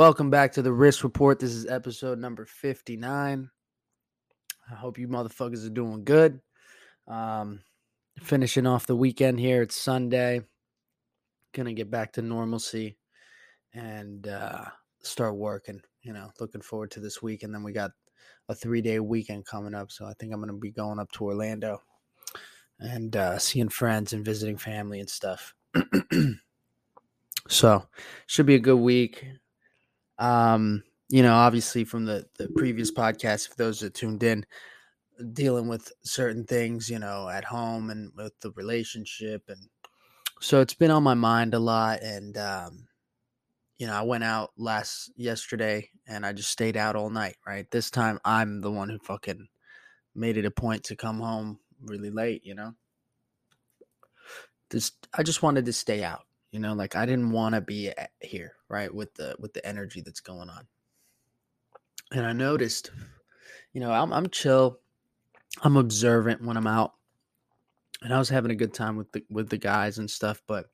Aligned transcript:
Welcome 0.00 0.30
back 0.30 0.52
to 0.52 0.62
the 0.62 0.72
Risk 0.72 1.04
Report. 1.04 1.38
This 1.38 1.50
is 1.50 1.66
episode 1.66 2.18
number 2.18 2.46
59. 2.46 3.50
I 4.70 4.74
hope 4.74 4.96
you 4.96 5.06
motherfuckers 5.06 5.66
are 5.66 5.68
doing 5.68 6.04
good. 6.04 6.40
Um, 7.06 7.60
finishing 8.22 8.66
off 8.66 8.86
the 8.86 8.96
weekend 8.96 9.38
here. 9.38 9.60
It's 9.60 9.76
Sunday. 9.76 10.40
Gonna 11.52 11.74
get 11.74 11.90
back 11.90 12.14
to 12.14 12.22
normalcy 12.22 12.96
and 13.74 14.26
uh, 14.26 14.64
start 15.02 15.36
working. 15.36 15.82
You 16.00 16.14
know, 16.14 16.30
looking 16.40 16.62
forward 16.62 16.92
to 16.92 17.00
this 17.00 17.20
week. 17.20 17.42
And 17.42 17.54
then 17.54 17.62
we 17.62 17.72
got 17.74 17.90
a 18.48 18.54
three 18.54 18.80
day 18.80 19.00
weekend 19.00 19.44
coming 19.44 19.74
up. 19.74 19.92
So 19.92 20.06
I 20.06 20.14
think 20.18 20.32
I'm 20.32 20.40
gonna 20.40 20.54
be 20.54 20.70
going 20.70 20.98
up 20.98 21.12
to 21.12 21.26
Orlando 21.26 21.82
and 22.78 23.14
uh, 23.14 23.38
seeing 23.38 23.68
friends 23.68 24.14
and 24.14 24.24
visiting 24.24 24.56
family 24.56 25.00
and 25.00 25.10
stuff. 25.10 25.54
so 27.48 27.86
should 28.26 28.46
be 28.46 28.54
a 28.54 28.58
good 28.58 28.78
week 28.78 29.26
um, 30.20 30.84
you 31.08 31.22
know, 31.22 31.34
obviously 31.34 31.84
from 31.84 32.04
the 32.04 32.26
the 32.38 32.48
previous 32.48 32.92
podcast, 32.92 33.48
if 33.48 33.56
those 33.56 33.82
are 33.82 33.90
tuned 33.90 34.22
in, 34.22 34.46
dealing 35.32 35.66
with 35.66 35.90
certain 36.02 36.44
things, 36.44 36.88
you 36.88 36.98
know, 36.98 37.28
at 37.28 37.44
home 37.44 37.90
and 37.90 38.12
with 38.16 38.38
the 38.40 38.52
relationship, 38.52 39.42
and 39.48 39.68
so 40.40 40.60
it's 40.60 40.74
been 40.74 40.90
on 40.90 41.02
my 41.02 41.14
mind 41.14 41.54
a 41.54 41.58
lot. 41.58 42.00
And 42.02 42.36
um, 42.38 42.86
you 43.78 43.86
know, 43.86 43.94
I 43.94 44.02
went 44.02 44.22
out 44.22 44.50
last 44.56 45.10
yesterday, 45.16 45.90
and 46.06 46.24
I 46.24 46.32
just 46.32 46.50
stayed 46.50 46.76
out 46.76 46.96
all 46.96 47.10
night. 47.10 47.36
Right, 47.46 47.68
this 47.70 47.90
time 47.90 48.20
I'm 48.24 48.60
the 48.60 48.70
one 48.70 48.90
who 48.90 48.98
fucking 48.98 49.48
made 50.14 50.36
it 50.36 50.44
a 50.44 50.50
point 50.50 50.84
to 50.84 50.96
come 50.96 51.20
home 51.20 51.58
really 51.82 52.10
late. 52.10 52.42
You 52.44 52.54
know, 52.54 52.74
just 54.70 55.08
I 55.14 55.22
just 55.22 55.42
wanted 55.42 55.64
to 55.64 55.72
stay 55.72 56.04
out 56.04 56.26
you 56.50 56.58
know 56.60 56.74
like 56.74 56.96
i 56.96 57.06
didn't 57.06 57.30
want 57.30 57.54
to 57.54 57.60
be 57.60 57.92
here 58.20 58.52
right 58.68 58.92
with 58.92 59.14
the 59.14 59.34
with 59.38 59.52
the 59.52 59.64
energy 59.66 60.00
that's 60.00 60.20
going 60.20 60.48
on. 60.48 60.66
And 62.12 62.26
i 62.26 62.32
noticed 62.32 62.90
you 63.72 63.80
know 63.80 63.92
i'm, 63.92 64.12
I'm 64.12 64.28
chill 64.28 64.78
i'm 65.62 65.76
observant 65.76 66.44
when 66.44 66.56
i'm 66.56 66.66
out 66.66 66.92
and 68.02 68.12
i 68.12 68.18
was 68.18 68.28
having 68.28 68.50
a 68.50 68.56
good 68.56 68.74
time 68.74 68.96
with 68.96 69.10
the 69.12 69.24
with 69.30 69.48
the 69.48 69.58
guys 69.58 69.98
and 69.98 70.10
stuff 70.10 70.42
but 70.46 70.66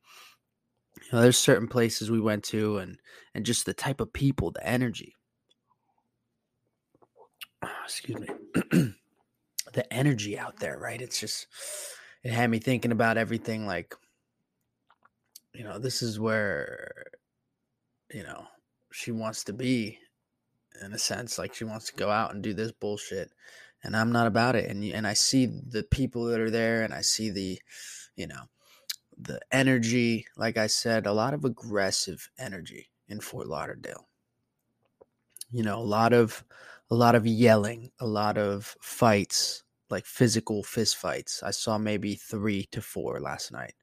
you 0.96 1.08
know 1.12 1.20
there's 1.20 1.38
certain 1.38 1.68
places 1.68 2.10
we 2.10 2.20
went 2.20 2.44
to 2.44 2.78
and 2.78 2.98
and 3.34 3.44
just 3.44 3.66
the 3.66 3.74
type 3.74 4.00
of 4.00 4.12
people 4.12 4.50
the 4.50 4.66
energy. 4.66 5.14
Excuse 7.84 8.20
me. 8.20 8.94
The 9.72 9.92
energy 9.92 10.38
out 10.38 10.58
there 10.58 10.78
right? 10.78 11.02
It's 11.02 11.20
just 11.20 11.48
it 12.22 12.32
had 12.32 12.48
me 12.48 12.58
thinking 12.58 12.92
about 12.92 13.18
everything 13.18 13.66
like 13.66 13.94
you 15.56 15.64
know, 15.64 15.78
this 15.78 16.02
is 16.02 16.20
where, 16.20 17.06
you 18.12 18.22
know, 18.22 18.46
she 18.92 19.10
wants 19.10 19.44
to 19.44 19.52
be 19.52 19.98
in 20.82 20.92
a 20.92 20.98
sense. 20.98 21.38
Like 21.38 21.54
she 21.54 21.64
wants 21.64 21.86
to 21.86 21.96
go 21.96 22.10
out 22.10 22.34
and 22.34 22.42
do 22.42 22.52
this 22.52 22.72
bullshit. 22.72 23.30
And 23.82 23.96
I'm 23.96 24.12
not 24.12 24.26
about 24.26 24.56
it. 24.56 24.70
And, 24.70 24.84
and 24.84 25.06
I 25.06 25.14
see 25.14 25.46
the 25.46 25.82
people 25.82 26.26
that 26.26 26.40
are 26.40 26.50
there 26.50 26.82
and 26.82 26.92
I 26.92 27.00
see 27.00 27.30
the, 27.30 27.58
you 28.16 28.26
know, 28.26 28.42
the 29.18 29.40
energy, 29.50 30.26
like 30.36 30.56
I 30.56 30.66
said, 30.66 31.06
a 31.06 31.12
lot 31.12 31.34
of 31.34 31.44
aggressive 31.44 32.28
energy 32.38 32.90
in 33.08 33.20
Fort 33.20 33.46
Lauderdale. 33.46 34.08
You 35.50 35.62
know, 35.62 35.78
a 35.78 35.84
lot 35.84 36.12
of 36.12 36.44
a 36.90 36.94
lot 36.94 37.14
of 37.14 37.26
yelling, 37.26 37.90
a 37.98 38.06
lot 38.06 38.38
of 38.38 38.76
fights, 38.80 39.64
like 39.90 40.04
physical 40.04 40.62
fist 40.62 40.96
fights. 40.96 41.42
I 41.42 41.50
saw 41.50 41.78
maybe 41.78 42.14
3 42.14 42.64
to 42.72 42.80
4 42.80 43.20
last 43.20 43.50
night. 43.52 43.74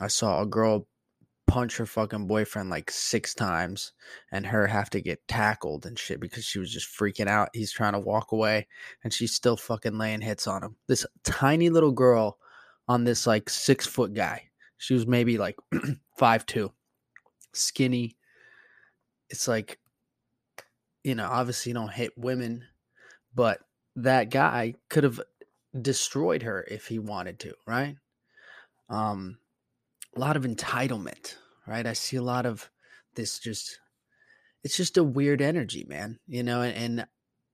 I 0.00 0.08
saw 0.08 0.40
a 0.40 0.46
girl 0.46 0.86
punch 1.46 1.76
her 1.76 1.86
fucking 1.86 2.26
boyfriend 2.26 2.70
like 2.70 2.90
six 2.90 3.34
times 3.34 3.92
and 4.30 4.46
her 4.46 4.66
have 4.66 4.88
to 4.88 5.00
get 5.00 5.26
tackled 5.28 5.84
and 5.84 5.98
shit 5.98 6.18
because 6.20 6.44
she 6.44 6.58
was 6.58 6.72
just 6.72 6.88
freaking 6.88 7.28
out. 7.28 7.50
He's 7.52 7.72
trying 7.72 7.92
to 7.92 7.98
walk 7.98 8.32
away 8.32 8.66
and 9.04 9.12
she's 9.12 9.34
still 9.34 9.56
fucking 9.56 9.98
laying 9.98 10.22
hits 10.22 10.46
on 10.46 10.62
him. 10.62 10.76
This 10.88 11.04
tiny 11.24 11.68
little 11.68 11.92
girl 11.92 12.38
on 12.88 13.04
this 13.04 13.26
like 13.26 13.50
six 13.50 13.86
foot 13.86 14.14
guy. 14.14 14.44
She 14.78 14.94
was 14.94 15.06
maybe 15.06 15.36
like 15.36 15.56
five 16.16 16.46
two, 16.46 16.72
skinny. 17.52 18.16
It's 19.28 19.46
like, 19.46 19.78
you 21.04 21.14
know, 21.14 21.28
obviously 21.30 21.70
you 21.70 21.74
don't 21.74 21.92
hit 21.92 22.16
women, 22.16 22.64
but 23.34 23.60
that 23.96 24.30
guy 24.30 24.74
could 24.88 25.04
have 25.04 25.20
destroyed 25.80 26.42
her 26.42 26.66
if 26.70 26.86
he 26.86 26.98
wanted 26.98 27.38
to, 27.40 27.54
right? 27.66 27.96
Um, 28.88 29.38
a 30.14 30.20
lot 30.20 30.36
of 30.36 30.44
entitlement, 30.44 31.36
right? 31.66 31.86
I 31.86 31.92
see 31.92 32.16
a 32.16 32.22
lot 32.22 32.46
of 32.46 32.68
this 33.14 33.38
just 33.38 33.78
it's 34.64 34.76
just 34.76 34.96
a 34.96 35.04
weird 35.04 35.42
energy, 35.42 35.84
man. 35.88 36.18
You 36.26 36.42
know, 36.42 36.62
and, 36.62 36.76
and 36.76 37.06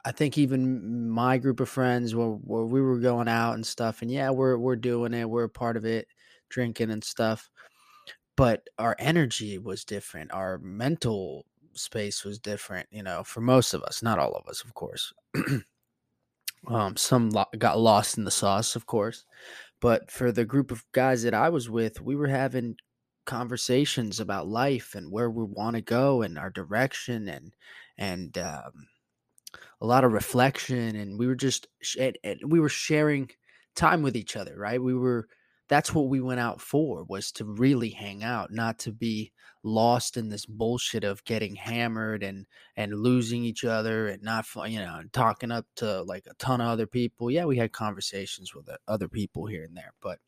I 0.04 0.12
think 0.12 0.38
even 0.38 1.08
my 1.08 1.38
group 1.38 1.60
of 1.60 1.68
friends 1.68 2.14
where, 2.14 2.28
where 2.28 2.64
we 2.64 2.80
were 2.80 2.98
going 2.98 3.28
out 3.28 3.54
and 3.54 3.66
stuff, 3.66 4.02
and 4.02 4.10
yeah, 4.10 4.30
we're 4.30 4.56
we're 4.58 4.76
doing 4.76 5.14
it, 5.14 5.28
we're 5.28 5.44
a 5.44 5.48
part 5.48 5.76
of 5.76 5.84
it, 5.84 6.08
drinking 6.48 6.90
and 6.90 7.02
stuff. 7.02 7.50
But 8.36 8.68
our 8.78 8.94
energy 8.98 9.58
was 9.58 9.84
different. 9.84 10.32
Our 10.32 10.58
mental 10.58 11.44
space 11.72 12.24
was 12.24 12.38
different, 12.38 12.88
you 12.90 13.02
know, 13.02 13.24
for 13.24 13.40
most 13.40 13.74
of 13.74 13.82
us, 13.82 14.02
not 14.02 14.18
all 14.18 14.32
of 14.34 14.46
us, 14.48 14.62
of 14.62 14.74
course. 14.74 15.12
um, 16.68 16.96
some 16.96 17.30
lo- 17.30 17.46
got 17.58 17.78
lost 17.78 18.18
in 18.18 18.24
the 18.24 18.30
sauce, 18.30 18.76
of 18.76 18.86
course. 18.86 19.24
But 19.80 20.10
for 20.10 20.32
the 20.32 20.44
group 20.44 20.70
of 20.70 20.84
guys 20.92 21.22
that 21.22 21.34
I 21.34 21.48
was 21.50 21.70
with, 21.70 22.00
we 22.00 22.16
were 22.16 22.28
having 22.28 22.76
conversations 23.26 24.20
about 24.20 24.48
life 24.48 24.94
and 24.94 25.12
where 25.12 25.30
we 25.30 25.44
want 25.44 25.76
to 25.76 25.82
go 25.82 26.22
and 26.22 26.38
our 26.38 26.50
direction 26.50 27.28
and 27.28 27.54
and 27.98 28.38
um, 28.38 28.88
a 29.80 29.86
lot 29.86 30.04
of 30.04 30.12
reflection 30.12 30.96
and 30.96 31.18
we 31.18 31.26
were 31.26 31.34
just 31.34 31.68
and, 31.98 32.16
and 32.24 32.40
we 32.46 32.58
were 32.58 32.70
sharing 32.70 33.30
time 33.76 34.02
with 34.02 34.16
each 34.16 34.34
other 34.36 34.56
right? 34.56 34.82
We 34.82 34.94
were 34.94 35.28
that's 35.68 35.94
what 35.94 36.08
we 36.08 36.20
went 36.20 36.40
out 36.40 36.60
for 36.60 37.04
was 37.04 37.30
to 37.32 37.44
really 37.44 37.90
hang 37.90 38.22
out 38.22 38.50
not 38.52 38.78
to 38.80 38.92
be 38.92 39.32
lost 39.62 40.16
in 40.16 40.28
this 40.28 40.46
bullshit 40.46 41.04
of 41.04 41.24
getting 41.24 41.56
hammered 41.56 42.22
and 42.22 42.46
and 42.76 42.94
losing 42.94 43.44
each 43.44 43.64
other 43.64 44.08
and 44.08 44.22
not 44.22 44.46
you 44.66 44.78
know 44.78 45.02
talking 45.12 45.50
up 45.50 45.66
to 45.76 46.02
like 46.02 46.24
a 46.30 46.34
ton 46.34 46.60
of 46.60 46.68
other 46.68 46.86
people. 46.86 47.30
Yeah 47.30 47.44
we 47.44 47.56
had 47.58 47.72
conversations 47.72 48.54
with 48.54 48.68
other 48.86 49.08
people 49.08 49.46
here 49.46 49.64
and 49.64 49.76
there 49.76 49.92
but 50.00 50.18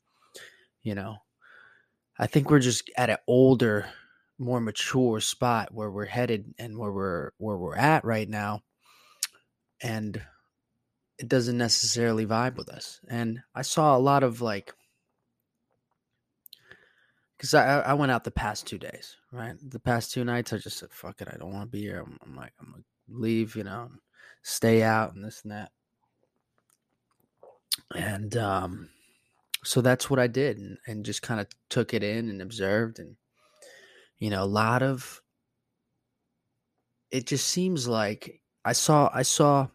you 0.83 0.95
know 0.95 1.17
i 2.19 2.27
think 2.27 2.51
we're 2.51 2.59
just 2.59 2.91
at 2.97 3.11
an 3.11 3.19
older 3.27 3.87
more 4.39 4.61
mature 4.61 5.21
spot 5.21 5.69
where 5.73 5.91
we're 5.91 6.07
headed 6.07 6.55
and 6.59 6.79
where 6.79 6.93
we're 6.93 7.31
where 7.37 7.59
we're 7.59 7.77
at 7.77 8.05
right 8.05 8.29
now 8.29 8.61
and 9.83 10.21
it 11.19 11.29
doesn't 11.29 11.59
necessarily 11.59 12.25
vibe 12.27 12.57
with 12.57 12.71
us. 12.71 13.01
And 13.09 13.41
i 13.55 13.63
saw 13.63 13.97
a 13.97 13.99
lot 13.99 14.23
of 14.23 14.41
like 14.41 14.73
because 17.41 17.55
I, 17.55 17.81
I 17.81 17.95
went 17.95 18.13
out 18.13 18.23
the 18.23 18.31
past 18.31 18.67
two 18.67 18.77
days, 18.77 19.17
right? 19.33 19.55
The 19.71 19.81
past 19.81 20.13
two 20.13 20.25
nights, 20.25 20.53
I 20.53 20.59
just 20.59 20.77
said, 20.77 20.93
fuck 20.93 21.23
it, 21.23 21.29
I 21.33 21.39
don't 21.39 21.55
want 21.55 21.65
to 21.65 21.71
be 21.75 21.81
here. 21.81 22.05
I'm, 22.07 22.19
I'm 22.23 22.37
like, 22.37 22.53
I'm 22.61 22.71
going 22.71 22.83
to 22.83 23.19
leave, 23.19 23.57
you 23.57 23.65
know, 23.65 23.91
stay 24.43 24.83
out 24.83 25.15
and 25.15 25.25
this 25.25 25.41
and 25.43 25.53
that. 25.53 25.71
And 27.95 28.37
um, 28.37 28.91
so 29.65 29.81
that's 29.81 30.11
what 30.11 30.19
I 30.19 30.27
did 30.27 30.59
and, 30.59 30.77
and 30.87 31.03
just 31.03 31.23
kind 31.23 31.41
of 31.41 31.47
took 31.71 31.95
it 31.95 32.03
in 32.03 32.29
and 32.29 32.43
observed. 32.43 32.99
And, 32.99 33.17
you 34.19 34.29
know, 34.29 34.43
a 34.43 34.45
lot 34.45 34.83
of 34.83 35.23
it 37.11 37.27
just 37.27 37.49
seems 37.49 37.89
like 37.89 38.43
I 38.67 38.75
saw, 38.75 39.09
I 39.15 39.23
saw 39.23 39.69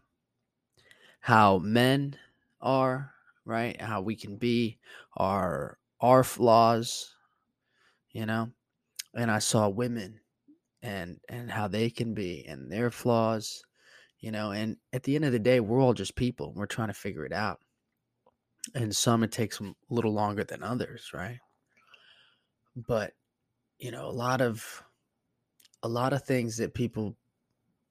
how 1.20 1.58
men 1.58 2.16
are, 2.62 3.12
right? 3.44 3.82
How 3.82 4.02
we 4.02 4.16
can 4.16 4.38
be, 4.38 4.78
our, 5.18 5.80
our 6.00 6.24
flaws, 6.24 7.15
you 8.16 8.26
know? 8.26 8.50
And 9.14 9.30
i 9.30 9.40
saw 9.40 9.70
women 9.70 10.22
and 10.82 11.20
and 11.30 11.52
how 11.52 11.68
they 11.68 11.90
can 11.90 12.14
be 12.14 12.46
and 12.48 12.72
their 12.72 12.90
flaws 12.90 13.62
you 14.22 14.32
know? 14.32 14.52
And 14.52 14.78
at 14.92 15.04
the 15.04 15.16
end 15.16 15.26
of 15.26 15.34
the 15.34 15.40
day 15.40 15.60
we're 15.60 15.82
all 15.82 15.94
just 15.94 16.16
people 16.16 16.54
we're 16.56 16.66
trying 16.66 16.88
to 16.88 16.94
figure 16.94 17.26
it 17.26 17.34
out. 17.34 17.60
And 18.74 18.96
some 18.96 19.24
it 19.24 19.32
takes 19.32 19.60
a 19.62 19.74
little 19.90 20.14
longer 20.14 20.44
than 20.44 20.64
others 20.64 21.12
right? 21.14 21.40
But 22.76 23.14
you 23.78 23.92
know 23.92 24.08
a 24.08 24.18
lot 24.26 24.42
of 24.42 24.84
a 25.84 25.90
lot 25.90 26.14
of 26.14 26.24
things 26.24 26.58
that 26.58 26.74
people 26.74 27.18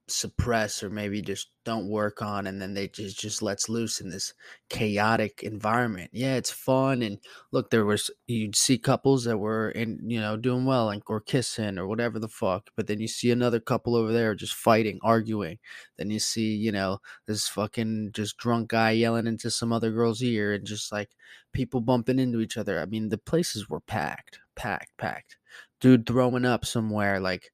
suppress 0.06 0.82
or 0.82 0.90
maybe 0.90 1.22
just 1.22 1.50
don't 1.64 1.88
work 1.88 2.20
on 2.20 2.46
and 2.46 2.60
then 2.60 2.74
they 2.74 2.86
just 2.88 3.18
just 3.18 3.40
lets 3.40 3.70
loose 3.70 4.00
in 4.00 4.10
this 4.10 4.34
chaotic 4.68 5.42
environment. 5.42 6.10
Yeah 6.12 6.36
it's 6.36 6.50
fun 6.50 7.00
and 7.02 7.18
look 7.52 7.70
there 7.70 7.86
was 7.86 8.10
you'd 8.26 8.54
see 8.56 8.76
couples 8.76 9.24
that 9.24 9.38
were 9.38 9.70
in 9.70 9.98
you 10.04 10.20
know 10.20 10.36
doing 10.36 10.66
well 10.66 10.90
and 10.90 11.02
or 11.06 11.20
kissing 11.20 11.78
or 11.78 11.86
whatever 11.86 12.18
the 12.18 12.28
fuck 12.28 12.68
but 12.76 12.86
then 12.86 13.00
you 13.00 13.08
see 13.08 13.30
another 13.30 13.60
couple 13.60 13.96
over 13.96 14.12
there 14.12 14.34
just 14.34 14.54
fighting 14.54 14.98
arguing. 15.02 15.58
Then 15.96 16.10
you 16.10 16.18
see 16.18 16.54
you 16.54 16.72
know 16.72 16.98
this 17.26 17.48
fucking 17.48 18.10
just 18.12 18.36
drunk 18.36 18.68
guy 18.68 18.90
yelling 18.92 19.26
into 19.26 19.50
some 19.50 19.72
other 19.72 19.90
girl's 19.90 20.22
ear 20.22 20.52
and 20.52 20.66
just 20.66 20.92
like 20.92 21.10
people 21.52 21.80
bumping 21.80 22.18
into 22.18 22.40
each 22.40 22.56
other. 22.58 22.80
I 22.80 22.86
mean 22.86 23.08
the 23.08 23.18
places 23.18 23.68
were 23.70 23.80
packed 23.80 24.38
packed 24.54 24.96
packed. 24.98 25.36
Dude 25.80 26.06
throwing 26.06 26.44
up 26.44 26.64
somewhere 26.64 27.20
like 27.20 27.52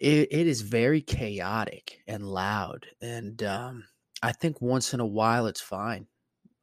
it, 0.00 0.28
it 0.30 0.46
is 0.46 0.60
very 0.60 1.00
chaotic 1.00 2.00
and 2.06 2.26
loud 2.26 2.86
and 3.00 3.42
um, 3.42 3.84
i 4.22 4.32
think 4.32 4.60
once 4.60 4.94
in 4.94 5.00
a 5.00 5.06
while 5.06 5.46
it's 5.46 5.60
fine 5.60 6.06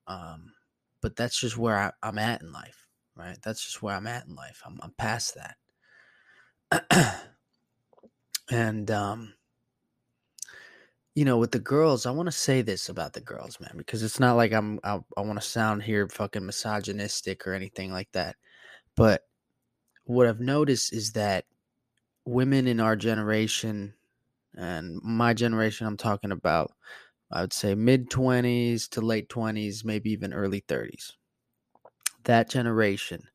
um, 0.07 0.51
but 1.01 1.15
that's 1.15 1.39
just 1.39 1.57
where 1.57 1.77
I, 1.77 2.07
am 2.07 2.19
at 2.19 2.41
in 2.41 2.51
life 2.51 2.85
right? 3.15 3.37
That's 3.43 3.63
just 3.63 3.81
where 3.81 3.95
i'm 3.95 4.07
at 4.07 4.27
in 4.27 4.35
life. 4.35 4.61
I'm, 4.65 4.79
I'm 4.81 4.91
past 4.97 5.37
that. 6.71 7.21
And 8.51 8.91
um, 8.91 9.33
you 11.15 11.25
know 11.25 11.37
with 11.37 11.51
the 11.51 11.59
girls 11.59 12.05
i 12.05 12.11
want 12.11 12.27
to 12.27 12.31
say 12.31 12.61
this 12.61 12.89
about 12.89 13.13
the 13.13 13.21
girls 13.21 13.59
man 13.59 13.71
because 13.77 14.03
it's 14.03 14.19
not 14.19 14.35
like 14.35 14.51
i'm 14.51 14.79
i, 14.83 14.99
I 15.17 15.21
want 15.21 15.41
to 15.41 15.47
sound 15.47 15.81
here 15.81 16.07
fucking 16.09 16.45
misogynistic 16.45 17.47
or 17.47 17.53
anything 17.53 17.91
like 17.91 18.11
that 18.11 18.35
but 18.95 19.23
what 20.03 20.27
i've 20.27 20.41
noticed 20.41 20.93
is 20.93 21.13
that 21.13 21.45
women 22.25 22.67
in 22.67 22.79
our 22.79 22.95
generation 22.95 23.93
and 24.57 25.01
my 25.03 25.33
generation 25.33 25.87
i'm 25.87 25.97
talking 25.97 26.31
about 26.31 26.73
i 27.31 27.41
would 27.41 27.53
say 27.53 27.75
mid 27.75 28.09
20s 28.09 28.87
to 28.89 29.01
late 29.01 29.29
20s 29.29 29.85
maybe 29.85 30.11
even 30.11 30.33
early 30.33 30.61
30s 30.61 31.13
that 32.23 32.49
generation 32.49 33.27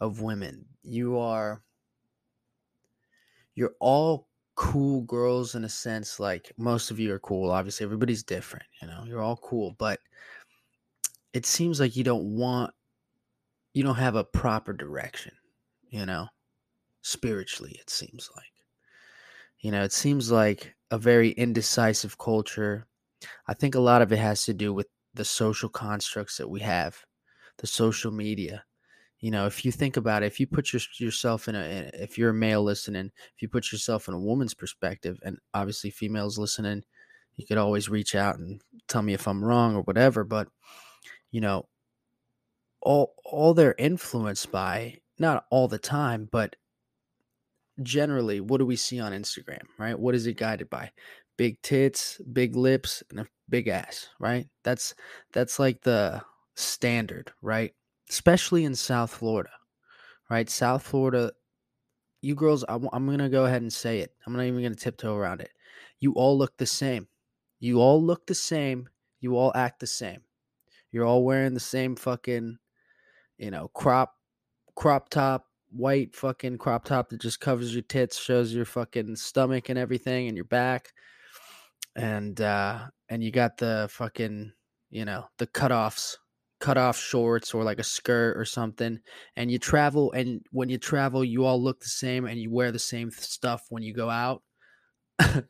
of 0.00 0.20
women 0.20 0.66
you 0.82 1.18
are 1.18 1.62
you're 3.54 3.74
all 3.80 4.28
cool 4.54 5.02
girls 5.02 5.54
in 5.54 5.64
a 5.64 5.68
sense 5.68 6.18
like 6.18 6.52
most 6.56 6.90
of 6.90 6.98
you 6.98 7.12
are 7.12 7.20
cool 7.20 7.50
obviously 7.50 7.84
everybody's 7.84 8.24
different 8.24 8.66
you 8.82 8.88
know 8.88 9.04
you're 9.06 9.22
all 9.22 9.36
cool 9.36 9.74
but 9.78 10.00
it 11.32 11.46
seems 11.46 11.80
like 11.80 11.96
you 11.96 12.04
don't 12.04 12.36
want 12.36 12.74
you 13.74 13.82
don't 13.82 13.96
have 13.96 14.16
a 14.16 14.24
proper 14.24 14.72
direction 14.72 15.32
you 15.88 16.04
know 16.04 16.28
spiritually, 17.08 17.76
it 17.80 17.90
seems 17.90 18.30
like. 18.36 18.46
You 19.60 19.72
know, 19.72 19.82
it 19.82 19.92
seems 19.92 20.30
like 20.30 20.74
a 20.90 20.98
very 20.98 21.30
indecisive 21.30 22.16
culture. 22.18 22.86
I 23.48 23.54
think 23.54 23.74
a 23.74 23.80
lot 23.80 24.02
of 24.02 24.12
it 24.12 24.18
has 24.18 24.44
to 24.44 24.54
do 24.54 24.72
with 24.72 24.86
the 25.14 25.24
social 25.24 25.68
constructs 25.68 26.36
that 26.36 26.48
we 26.48 26.60
have, 26.60 26.96
the 27.58 27.66
social 27.66 28.12
media. 28.12 28.64
You 29.20 29.32
know, 29.32 29.46
if 29.46 29.64
you 29.64 29.72
think 29.72 29.96
about 29.96 30.22
it, 30.22 30.26
if 30.26 30.38
you 30.38 30.46
put 30.46 30.72
your, 30.72 30.80
yourself 30.98 31.48
in 31.48 31.56
a, 31.56 31.90
if 31.94 32.16
you're 32.16 32.30
a 32.30 32.34
male 32.34 32.62
listening, 32.62 33.10
if 33.34 33.42
you 33.42 33.48
put 33.48 33.72
yourself 33.72 34.06
in 34.06 34.14
a 34.14 34.20
woman's 34.20 34.54
perspective, 34.54 35.18
and 35.24 35.38
obviously 35.54 35.90
females 35.90 36.38
listening, 36.38 36.84
you 37.34 37.44
could 37.44 37.58
always 37.58 37.88
reach 37.88 38.14
out 38.14 38.38
and 38.38 38.60
tell 38.86 39.02
me 39.02 39.14
if 39.14 39.26
I'm 39.26 39.44
wrong 39.44 39.74
or 39.74 39.82
whatever. 39.82 40.22
But, 40.22 40.48
you 41.32 41.40
know, 41.40 41.66
all 42.80 43.14
all 43.24 43.54
they're 43.54 43.74
influenced 43.76 44.52
by, 44.52 44.98
not 45.18 45.46
all 45.50 45.66
the 45.66 45.78
time, 45.78 46.28
but 46.30 46.54
generally, 47.82 48.40
what 48.40 48.58
do 48.58 48.66
we 48.66 48.76
see 48.76 49.00
on 49.00 49.12
Instagram, 49.12 49.62
right? 49.78 49.98
What 49.98 50.14
is 50.14 50.26
it 50.26 50.36
guided 50.36 50.70
by? 50.70 50.90
Big 51.36 51.60
tits, 51.62 52.20
big 52.32 52.56
lips, 52.56 53.02
and 53.10 53.20
a 53.20 53.26
big 53.48 53.68
ass, 53.68 54.08
right? 54.18 54.46
That's 54.64 54.94
that's 55.32 55.58
like 55.58 55.82
the 55.82 56.22
standard, 56.56 57.32
right? 57.42 57.72
Especially 58.10 58.64
in 58.64 58.74
South 58.74 59.12
Florida, 59.12 59.50
right? 60.30 60.48
South 60.50 60.82
Florida, 60.82 61.32
you 62.22 62.34
girls, 62.34 62.64
I'm, 62.68 62.88
I'm 62.92 63.06
gonna 63.06 63.28
go 63.28 63.44
ahead 63.44 63.62
and 63.62 63.72
say 63.72 64.00
it. 64.00 64.12
I'm 64.26 64.32
not 64.32 64.44
even 64.44 64.62
gonna 64.62 64.74
tiptoe 64.74 65.14
around 65.14 65.40
it. 65.40 65.50
You 66.00 66.12
all 66.12 66.36
look 66.36 66.56
the 66.56 66.66
same. 66.66 67.06
You 67.60 67.80
all 67.80 68.02
look 68.02 68.26
the 68.26 68.34
same. 68.34 68.88
You 69.20 69.36
all 69.36 69.52
act 69.54 69.80
the 69.80 69.86
same. 69.86 70.22
You're 70.90 71.04
all 71.04 71.24
wearing 71.24 71.54
the 71.54 71.60
same 71.60 71.96
fucking, 71.96 72.58
you 73.36 73.50
know, 73.50 73.68
crop 73.68 74.14
crop 74.74 75.08
top 75.08 75.47
white 75.70 76.14
fucking 76.14 76.58
crop 76.58 76.84
top 76.84 77.10
that 77.10 77.20
just 77.20 77.40
covers 77.40 77.74
your 77.74 77.82
tits, 77.82 78.18
shows 78.18 78.54
your 78.54 78.64
fucking 78.64 79.16
stomach 79.16 79.68
and 79.68 79.78
everything 79.78 80.28
and 80.28 80.36
your 80.36 80.44
back. 80.44 80.92
And 81.96 82.40
uh 82.40 82.86
and 83.08 83.22
you 83.22 83.30
got 83.30 83.56
the 83.56 83.88
fucking, 83.90 84.52
you 84.90 85.04
know, 85.04 85.24
the 85.38 85.46
cutoffs, 85.46 86.16
cut 86.60 86.76
off 86.76 86.98
shorts 86.98 87.54
or 87.54 87.64
like 87.64 87.78
a 87.78 87.84
skirt 87.84 88.36
or 88.36 88.44
something. 88.44 88.98
And 89.36 89.50
you 89.50 89.58
travel 89.58 90.12
and 90.12 90.42
when 90.52 90.68
you 90.68 90.78
travel 90.78 91.24
you 91.24 91.44
all 91.44 91.62
look 91.62 91.80
the 91.80 91.88
same 91.88 92.26
and 92.26 92.38
you 92.40 92.50
wear 92.50 92.72
the 92.72 92.78
same 92.78 93.10
stuff 93.10 93.64
when 93.70 93.82
you 93.82 93.94
go 93.94 94.10
out. 94.10 94.42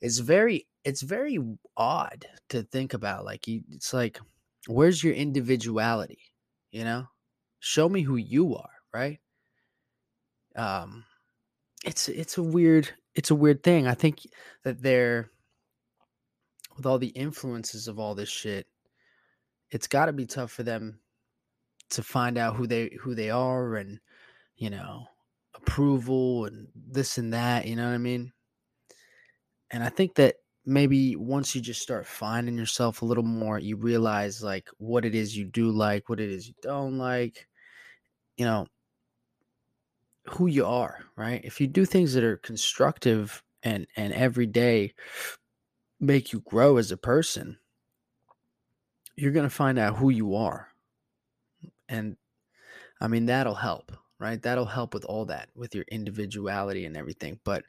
it's 0.00 0.18
very 0.18 0.66
it's 0.84 1.02
very 1.02 1.38
odd 1.76 2.26
to 2.50 2.62
think 2.62 2.94
about. 2.94 3.24
Like 3.24 3.46
you 3.46 3.62
it's 3.70 3.92
like 3.92 4.20
where's 4.66 5.02
your 5.02 5.14
individuality? 5.14 6.20
You 6.70 6.84
know? 6.84 7.06
Show 7.60 7.88
me 7.88 8.02
who 8.02 8.16
you 8.16 8.54
are, 8.54 8.70
right? 8.94 9.18
Um 10.58 11.04
it's 11.84 12.08
it's 12.08 12.36
a 12.38 12.42
weird 12.42 12.90
it's 13.14 13.30
a 13.30 13.34
weird 13.34 13.62
thing. 13.62 13.86
I 13.86 13.94
think 13.94 14.26
that 14.64 14.82
they're 14.82 15.30
with 16.76 16.86
all 16.86 16.98
the 16.98 17.08
influences 17.08 17.88
of 17.88 17.98
all 17.98 18.14
this 18.14 18.28
shit, 18.28 18.66
it's 19.70 19.88
got 19.88 20.06
to 20.06 20.12
be 20.12 20.26
tough 20.26 20.52
for 20.52 20.62
them 20.62 21.00
to 21.90 22.02
find 22.02 22.38
out 22.38 22.56
who 22.56 22.66
they 22.66 22.96
who 23.00 23.14
they 23.14 23.30
are 23.30 23.76
and 23.76 23.98
you 24.56 24.70
know 24.70 25.06
approval 25.54 26.44
and 26.44 26.68
this 26.74 27.18
and 27.18 27.32
that. 27.32 27.66
You 27.66 27.76
know 27.76 27.86
what 27.86 27.94
I 27.94 27.98
mean? 27.98 28.32
And 29.70 29.82
I 29.82 29.88
think 29.88 30.14
that 30.14 30.36
maybe 30.64 31.16
once 31.16 31.54
you 31.54 31.60
just 31.60 31.82
start 31.82 32.06
finding 32.06 32.56
yourself 32.56 33.02
a 33.02 33.04
little 33.04 33.24
more, 33.24 33.58
you 33.58 33.76
realize 33.76 34.42
like 34.42 34.68
what 34.78 35.04
it 35.04 35.14
is 35.14 35.36
you 35.36 35.44
do 35.44 35.70
like, 35.70 36.08
what 36.08 36.20
it 36.20 36.30
is 36.30 36.48
you 36.48 36.54
don't 36.62 36.98
like. 36.98 37.46
You 38.36 38.44
know, 38.44 38.66
who 40.30 40.46
you 40.46 40.66
are, 40.66 41.04
right? 41.16 41.40
If 41.44 41.60
you 41.60 41.66
do 41.66 41.84
things 41.84 42.14
that 42.14 42.24
are 42.24 42.36
constructive 42.38 43.42
and 43.62 43.86
and 43.96 44.12
every 44.12 44.46
day 44.46 44.94
make 46.00 46.32
you 46.32 46.40
grow 46.40 46.76
as 46.76 46.92
a 46.92 46.96
person, 46.96 47.58
you're 49.16 49.32
going 49.32 49.48
to 49.48 49.50
find 49.54 49.78
out 49.78 49.96
who 49.96 50.10
you 50.10 50.34
are. 50.36 50.68
And 51.88 52.16
I 53.00 53.08
mean 53.08 53.26
that'll 53.26 53.54
help, 53.54 53.92
right? 54.18 54.40
That'll 54.40 54.64
help 54.64 54.94
with 54.94 55.04
all 55.04 55.24
that, 55.26 55.48
with 55.54 55.74
your 55.74 55.84
individuality 55.90 56.84
and 56.84 56.96
everything. 56.96 57.40
But 57.44 57.64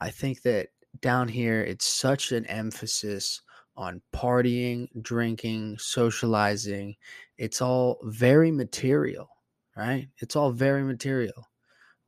I 0.00 0.10
think 0.10 0.42
that 0.42 0.68
down 1.00 1.28
here 1.28 1.62
it's 1.62 1.86
such 1.86 2.32
an 2.32 2.46
emphasis 2.46 3.42
on 3.76 4.02
partying, 4.12 4.88
drinking, 5.02 5.78
socializing. 5.78 6.96
It's 7.36 7.62
all 7.62 8.00
very 8.02 8.50
material, 8.50 9.28
right? 9.76 10.08
It's 10.18 10.34
all 10.34 10.50
very 10.50 10.82
material. 10.82 11.47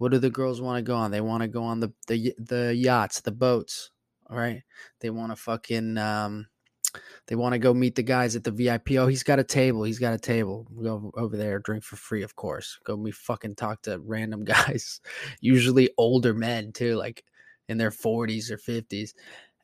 What 0.00 0.12
do 0.12 0.18
the 0.18 0.30
girls 0.30 0.62
want 0.62 0.78
to 0.78 0.82
go 0.82 0.96
on? 0.96 1.10
They 1.10 1.20
want 1.20 1.42
to 1.42 1.46
go 1.46 1.62
on 1.62 1.80
the 1.80 1.92
the 2.06 2.32
the 2.38 2.74
yachts, 2.74 3.20
the 3.20 3.32
boats. 3.32 3.90
All 4.30 4.38
right. 4.38 4.62
They 5.00 5.10
want 5.10 5.30
to 5.30 5.36
fucking 5.36 5.98
um 5.98 6.46
they 7.26 7.36
want 7.36 7.52
to 7.52 7.58
go 7.58 7.74
meet 7.74 7.96
the 7.96 8.02
guys 8.02 8.34
at 8.34 8.42
the 8.42 8.50
VIP. 8.50 8.92
Oh, 8.92 9.08
he's 9.08 9.22
got 9.22 9.38
a 9.38 9.44
table. 9.44 9.82
He's 9.82 9.98
got 9.98 10.14
a 10.14 10.18
table. 10.18 10.66
We'll 10.70 11.00
go 11.00 11.12
over 11.20 11.36
there, 11.36 11.58
drink 11.58 11.84
for 11.84 11.96
free, 11.96 12.22
of 12.22 12.34
course. 12.34 12.78
Go 12.84 12.96
me 12.96 13.10
fucking 13.10 13.56
talk 13.56 13.82
to 13.82 13.98
random 13.98 14.42
guys, 14.56 15.02
usually 15.42 15.90
older 15.98 16.32
men 16.32 16.72
too, 16.72 16.96
like 16.96 17.22
in 17.68 17.76
their 17.76 17.90
40s 17.90 18.50
or 18.50 18.56
50s, 18.56 19.12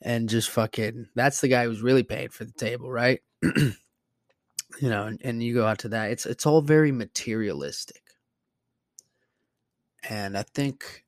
and 0.02 0.28
just 0.28 0.50
fucking. 0.50 1.06
That's 1.14 1.40
the 1.40 1.48
guy 1.48 1.64
who's 1.64 1.80
really 1.80 2.02
paying 2.02 2.28
for 2.28 2.44
the 2.44 2.52
table, 2.52 2.92
right? 2.92 3.20
you 3.42 3.72
know, 4.82 5.04
and, 5.04 5.18
and 5.24 5.42
you 5.42 5.54
go 5.54 5.66
out 5.66 5.78
to 5.78 5.88
that. 5.88 6.10
It's 6.10 6.26
it's 6.26 6.44
all 6.44 6.60
very 6.60 6.92
materialistic. 6.92 8.02
And 10.08 10.36
I 10.36 10.44
think, 10.54 11.04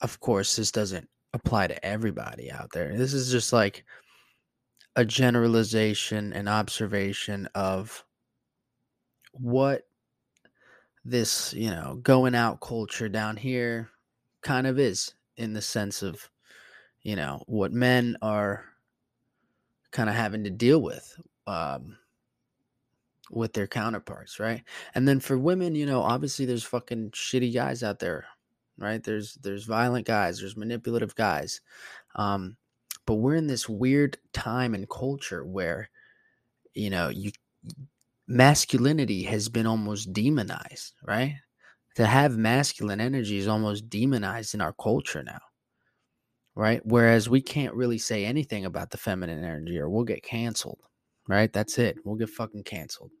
of 0.00 0.20
course, 0.20 0.56
this 0.56 0.70
doesn't 0.70 1.08
apply 1.32 1.68
to 1.68 1.84
everybody 1.84 2.50
out 2.50 2.70
there. 2.72 2.96
This 2.96 3.14
is 3.14 3.30
just 3.30 3.52
like 3.52 3.84
a 4.96 5.04
generalization 5.04 6.32
and 6.32 6.48
observation 6.48 7.48
of 7.54 8.04
what 9.32 9.86
this, 11.04 11.54
you 11.54 11.70
know, 11.70 12.00
going 12.02 12.34
out 12.34 12.60
culture 12.60 13.08
down 13.08 13.36
here 13.36 13.90
kind 14.42 14.66
of 14.66 14.78
is 14.78 15.14
in 15.36 15.52
the 15.52 15.62
sense 15.62 16.02
of, 16.02 16.28
you 17.02 17.16
know, 17.16 17.42
what 17.46 17.72
men 17.72 18.16
are 18.20 18.64
kind 19.90 20.08
of 20.10 20.16
having 20.16 20.44
to 20.44 20.50
deal 20.50 20.82
with. 20.82 21.16
Um, 21.46 21.96
with 23.30 23.52
their 23.52 23.66
counterparts, 23.66 24.40
right? 24.40 24.62
And 24.94 25.06
then 25.08 25.20
for 25.20 25.38
women, 25.38 25.74
you 25.74 25.86
know, 25.86 26.02
obviously 26.02 26.46
there's 26.46 26.64
fucking 26.64 27.10
shitty 27.12 27.52
guys 27.54 27.82
out 27.82 27.98
there. 28.00 28.26
right? 28.78 29.02
There's 29.02 29.34
there's 29.42 29.64
violent 29.64 30.06
guys, 30.06 30.40
there's 30.40 30.56
manipulative 30.56 31.14
guys. 31.16 31.60
Um, 32.16 32.56
but 33.06 33.14
we're 33.16 33.36
in 33.36 33.46
this 33.48 33.68
weird 33.68 34.18
time 34.32 34.74
and 34.74 34.88
culture 34.90 35.44
where 35.44 35.90
you 36.74 36.90
know, 36.90 37.08
you 37.08 37.32
masculinity 38.28 39.24
has 39.24 39.48
been 39.48 39.66
almost 39.66 40.12
demonized, 40.12 40.94
right? 41.06 41.36
To 41.96 42.06
have 42.06 42.36
masculine 42.38 43.00
energy 43.00 43.38
is 43.38 43.48
almost 43.48 43.90
demonized 43.90 44.54
in 44.54 44.60
our 44.60 44.72
culture 44.74 45.22
now. 45.22 45.40
Right? 46.54 46.84
Whereas 46.84 47.28
we 47.28 47.40
can't 47.40 47.74
really 47.74 47.98
say 47.98 48.24
anything 48.26 48.64
about 48.66 48.90
the 48.90 48.98
feminine 48.98 49.44
energy 49.44 49.78
or 49.78 49.88
we'll 49.88 50.04
get 50.04 50.22
canceled. 50.22 50.80
Right? 51.28 51.52
That's 51.52 51.78
it. 51.78 51.98
We'll 52.04 52.16
get 52.16 52.30
fucking 52.30 52.64
canceled. 52.64 53.12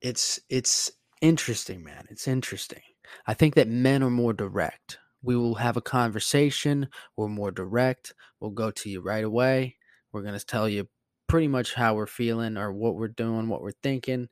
it's 0.00 0.40
it's 0.48 0.92
interesting, 1.20 1.84
man. 1.84 2.06
It's 2.08 2.28
interesting. 2.28 2.82
I 3.26 3.34
think 3.34 3.54
that 3.56 3.68
men 3.68 4.02
are 4.02 4.10
more 4.10 4.32
direct. 4.32 4.98
We 5.22 5.36
will 5.36 5.56
have 5.56 5.76
a 5.76 5.82
conversation. 5.82 6.88
We're 7.16 7.28
more 7.28 7.50
direct. 7.50 8.14
We'll 8.40 8.50
go 8.50 8.70
to 8.70 8.90
you 8.90 9.00
right 9.00 9.24
away. 9.24 9.76
We're 10.12 10.22
to 10.22 10.46
tell 10.46 10.68
you 10.68 10.88
pretty 11.28 11.48
much 11.48 11.74
how 11.74 11.94
we're 11.94 12.06
feeling 12.06 12.56
or 12.56 12.72
what 12.72 12.96
we're 12.96 13.08
doing, 13.08 13.48
what 13.48 13.62
we're 13.62 13.72
thinking. 13.82 14.28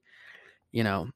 You 0.72 0.84
know, 0.84 1.10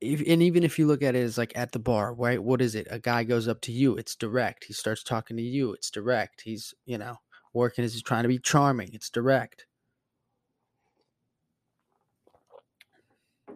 if, 0.00 0.22
and 0.26 0.42
even 0.42 0.62
if 0.64 0.78
you 0.78 0.86
look 0.86 1.02
at 1.02 1.14
it 1.14 1.22
as 1.22 1.36
like 1.36 1.52
at 1.56 1.72
the 1.72 1.78
bar, 1.78 2.14
right? 2.14 2.42
What 2.42 2.62
is 2.62 2.74
it? 2.74 2.86
A 2.90 2.98
guy 2.98 3.24
goes 3.24 3.48
up 3.48 3.60
to 3.62 3.72
you, 3.72 3.96
it's 3.96 4.16
direct. 4.16 4.64
He 4.64 4.72
starts 4.72 5.02
talking 5.02 5.36
to 5.36 5.42
you, 5.42 5.72
it's 5.72 5.90
direct. 5.90 6.42
He's, 6.42 6.74
you 6.86 6.98
know, 6.98 7.16
working 7.52 7.84
as 7.84 7.92
he's 7.92 8.02
trying 8.02 8.22
to 8.22 8.28
be 8.28 8.38
charming, 8.38 8.90
it's 8.92 9.10
direct. 9.10 9.66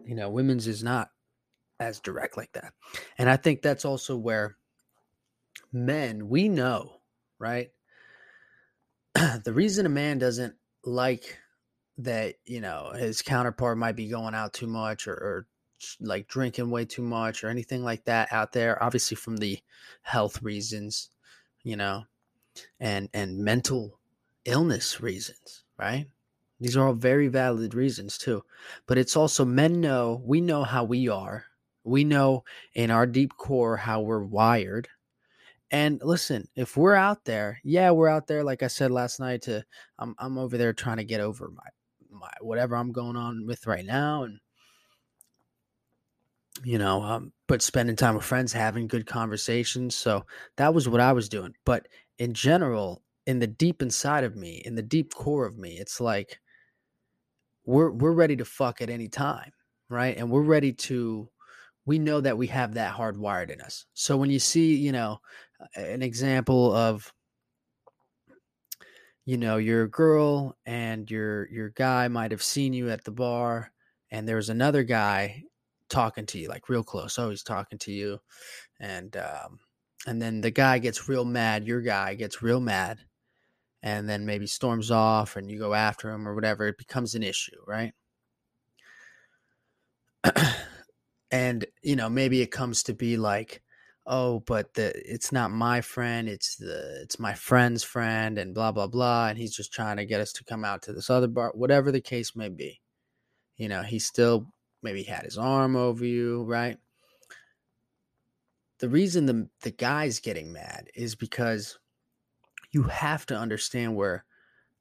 You 0.05 0.15
know, 0.15 0.29
women's 0.29 0.67
is 0.67 0.83
not 0.83 1.09
as 1.79 1.99
direct 1.99 2.37
like 2.37 2.51
that. 2.53 2.73
And 3.17 3.29
I 3.29 3.37
think 3.37 3.61
that's 3.61 3.85
also 3.85 4.15
where 4.15 4.55
men, 5.73 6.29
we 6.29 6.47
know, 6.47 6.97
right? 7.39 7.69
the 9.15 9.53
reason 9.53 9.85
a 9.85 9.89
man 9.89 10.19
doesn't 10.19 10.55
like 10.83 11.39
that, 11.97 12.35
you 12.45 12.61
know, 12.61 12.91
his 12.95 13.21
counterpart 13.21 13.77
might 13.77 13.95
be 13.95 14.09
going 14.09 14.35
out 14.35 14.53
too 14.53 14.67
much 14.67 15.07
or, 15.07 15.13
or 15.13 15.47
like 15.99 16.27
drinking 16.27 16.69
way 16.69 16.85
too 16.85 17.01
much 17.01 17.43
or 17.43 17.49
anything 17.49 17.83
like 17.83 18.05
that 18.05 18.31
out 18.31 18.51
there, 18.51 18.81
obviously 18.83 19.15
from 19.15 19.37
the 19.37 19.59
health 20.01 20.41
reasons, 20.41 21.09
you 21.63 21.75
know, 21.75 22.03
and 22.79 23.09
and 23.13 23.37
mental 23.37 23.99
illness 24.45 25.01
reasons, 25.01 25.63
right? 25.77 26.07
These 26.59 26.77
are 26.77 26.87
all 26.87 26.93
very 26.93 27.27
valid 27.27 27.73
reasons 27.73 28.17
too. 28.17 28.43
But 28.87 28.97
it's 28.97 29.17
also 29.17 29.45
men 29.45 29.81
know, 29.81 30.21
we 30.25 30.41
know 30.41 30.63
how 30.63 30.83
we 30.83 31.09
are. 31.09 31.45
We 31.83 32.03
know 32.03 32.43
in 32.73 32.91
our 32.91 33.05
deep 33.05 33.35
core 33.37 33.77
how 33.77 34.01
we're 34.01 34.23
wired 34.23 34.87
and 35.71 35.99
listen, 36.03 36.47
if 36.55 36.77
we're 36.77 36.95
out 36.95 37.25
there, 37.25 37.59
yeah, 37.63 37.91
we're 37.91 38.07
out 38.07 38.27
there. 38.27 38.43
Like 38.43 38.63
I 38.63 38.67
said 38.67 38.91
last 38.91 39.19
night, 39.19 39.41
to 39.43 39.65
I'm 39.99 40.15
I'm 40.19 40.37
over 40.37 40.57
there 40.57 40.73
trying 40.73 40.97
to 40.97 41.03
get 41.03 41.21
over 41.21 41.51
my 41.51 41.69
my 42.09 42.31
whatever 42.41 42.75
I'm 42.75 42.91
going 42.91 43.15
on 43.15 43.45
with 43.45 43.67
right 43.67 43.85
now, 43.85 44.23
and 44.23 44.39
you 46.63 46.77
know, 46.77 47.01
um, 47.03 47.33
but 47.47 47.61
spending 47.61 47.95
time 47.95 48.15
with 48.15 48.23
friends, 48.23 48.53
having 48.53 48.87
good 48.87 49.05
conversations. 49.05 49.95
So 49.95 50.25
that 50.57 50.73
was 50.73 50.87
what 50.87 51.01
I 51.01 51.11
was 51.13 51.29
doing. 51.29 51.53
But 51.65 51.87
in 52.17 52.33
general, 52.33 53.03
in 53.25 53.39
the 53.39 53.47
deep 53.47 53.81
inside 53.81 54.23
of 54.23 54.35
me, 54.35 54.61
in 54.65 54.75
the 54.75 54.81
deep 54.81 55.13
core 55.13 55.45
of 55.45 55.57
me, 55.57 55.77
it's 55.77 55.99
like 55.99 56.39
we're 57.65 57.91
we're 57.91 58.11
ready 58.11 58.35
to 58.37 58.45
fuck 58.45 58.81
at 58.81 58.89
any 58.89 59.09
time, 59.09 59.51
right? 59.89 60.15
And 60.17 60.29
we're 60.29 60.41
ready 60.41 60.71
to 60.73 61.29
we 61.85 61.99
know 61.99 62.21
that 62.21 62.37
we 62.37 62.47
have 62.47 62.75
that 62.75 62.95
hardwired 62.95 63.51
in 63.51 63.61
us. 63.61 63.85
So 63.93 64.17
when 64.17 64.29
you 64.31 64.39
see, 64.39 64.75
you 64.75 64.91
know, 64.91 65.19
an 65.75 66.01
example 66.01 66.73
of 66.73 67.11
you 69.25 69.37
know, 69.37 69.57
your 69.57 69.87
girl 69.87 70.55
and 70.65 71.09
your 71.09 71.49
your 71.49 71.69
guy 71.69 72.07
might 72.07 72.31
have 72.31 72.43
seen 72.43 72.73
you 72.73 72.89
at 72.91 73.03
the 73.03 73.11
bar 73.11 73.71
and 74.11 74.27
there's 74.27 74.49
another 74.49 74.83
guy 74.83 75.43
talking 75.89 76.25
to 76.27 76.39
you 76.39 76.49
like 76.49 76.69
real 76.69 76.83
close. 76.83 77.17
Oh, 77.19 77.29
he's 77.29 77.43
talking 77.43 77.79
to 77.79 77.91
you 77.91 78.19
and 78.79 79.15
um 79.17 79.59
and 80.07 80.21
then 80.21 80.41
the 80.41 80.51
guy 80.51 80.79
gets 80.79 81.09
real 81.09 81.25
mad, 81.25 81.65
your 81.65 81.81
guy 81.81 82.15
gets 82.15 82.41
real 82.41 82.59
mad 82.59 82.99
and 83.83 84.09
then 84.09 84.25
maybe 84.25 84.47
storms 84.47 84.91
off 84.91 85.35
and 85.35 85.49
you 85.49 85.59
go 85.59 85.73
after 85.73 86.09
him 86.09 86.27
or 86.27 86.35
whatever, 86.35 86.67
it 86.67 86.77
becomes 86.77 87.15
an 87.15 87.23
issue, 87.23 87.57
right? 87.67 87.93
and 91.31 91.65
you 91.81 91.95
know 91.95 92.09
maybe 92.09 92.41
it 92.41 92.51
comes 92.51 92.83
to 92.83 92.93
be 92.93 93.17
like 93.17 93.61
oh 94.05 94.39
but 94.41 94.73
the 94.75 94.93
it's 95.11 95.31
not 95.31 95.51
my 95.51 95.81
friend 95.81 96.29
it's 96.29 96.55
the 96.57 96.99
it's 97.01 97.19
my 97.19 97.33
friend's 97.33 97.83
friend 97.83 98.37
and 98.37 98.53
blah 98.53 98.71
blah 98.71 98.87
blah 98.87 99.27
and 99.27 99.37
he's 99.37 99.55
just 99.55 99.73
trying 99.73 99.97
to 99.97 100.05
get 100.05 100.21
us 100.21 100.31
to 100.31 100.43
come 100.43 100.63
out 100.63 100.81
to 100.81 100.93
this 100.93 101.09
other 101.09 101.27
bar 101.27 101.51
whatever 101.55 101.91
the 101.91 102.01
case 102.01 102.35
may 102.35 102.49
be 102.49 102.79
you 103.57 103.67
know 103.67 103.81
he 103.81 103.99
still 103.99 104.47
maybe 104.85 105.03
he 105.03 105.11
had 105.11 105.23
his 105.23 105.37
arm 105.37 105.75
over 105.75 106.05
you 106.05 106.43
right 106.43 106.77
the 108.79 108.89
reason 108.89 109.25
the 109.25 109.49
the 109.61 109.71
guy's 109.71 110.19
getting 110.19 110.51
mad 110.51 110.87
is 110.95 111.15
because 111.15 111.77
you 112.71 112.83
have 112.83 113.25
to 113.25 113.37
understand 113.37 113.95
where 113.95 114.25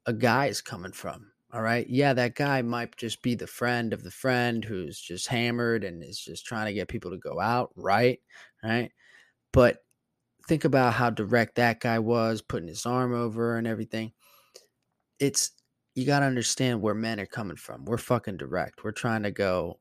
a 0.06 0.12
guy 0.12 0.46
is 0.46 0.60
coming 0.60 0.92
from 0.92 1.32
all 1.54 1.62
right. 1.62 1.88
Yeah, 1.88 2.14
that 2.14 2.34
guy 2.34 2.62
might 2.62 2.96
just 2.96 3.22
be 3.22 3.36
the 3.36 3.46
friend 3.46 3.92
of 3.92 4.02
the 4.02 4.10
friend 4.10 4.64
who's 4.64 5.00
just 5.00 5.28
hammered 5.28 5.84
and 5.84 6.02
is 6.02 6.18
just 6.18 6.44
trying 6.44 6.66
to 6.66 6.72
get 6.72 6.88
people 6.88 7.12
to 7.12 7.16
go 7.16 7.38
out. 7.38 7.70
Right. 7.76 8.18
Right. 8.64 8.90
But 9.52 9.78
think 10.48 10.64
about 10.64 10.94
how 10.94 11.10
direct 11.10 11.54
that 11.54 11.78
guy 11.78 12.00
was, 12.00 12.42
putting 12.42 12.66
his 12.66 12.86
arm 12.86 13.14
over 13.14 13.56
and 13.56 13.68
everything. 13.68 14.14
It's, 15.20 15.52
you 15.94 16.04
got 16.04 16.20
to 16.20 16.26
understand 16.26 16.82
where 16.82 16.92
men 16.92 17.20
are 17.20 17.26
coming 17.26 17.56
from. 17.56 17.84
We're 17.84 17.98
fucking 17.98 18.38
direct. 18.38 18.82
We're 18.82 18.90
trying 18.90 19.22
to 19.22 19.30
go, 19.30 19.78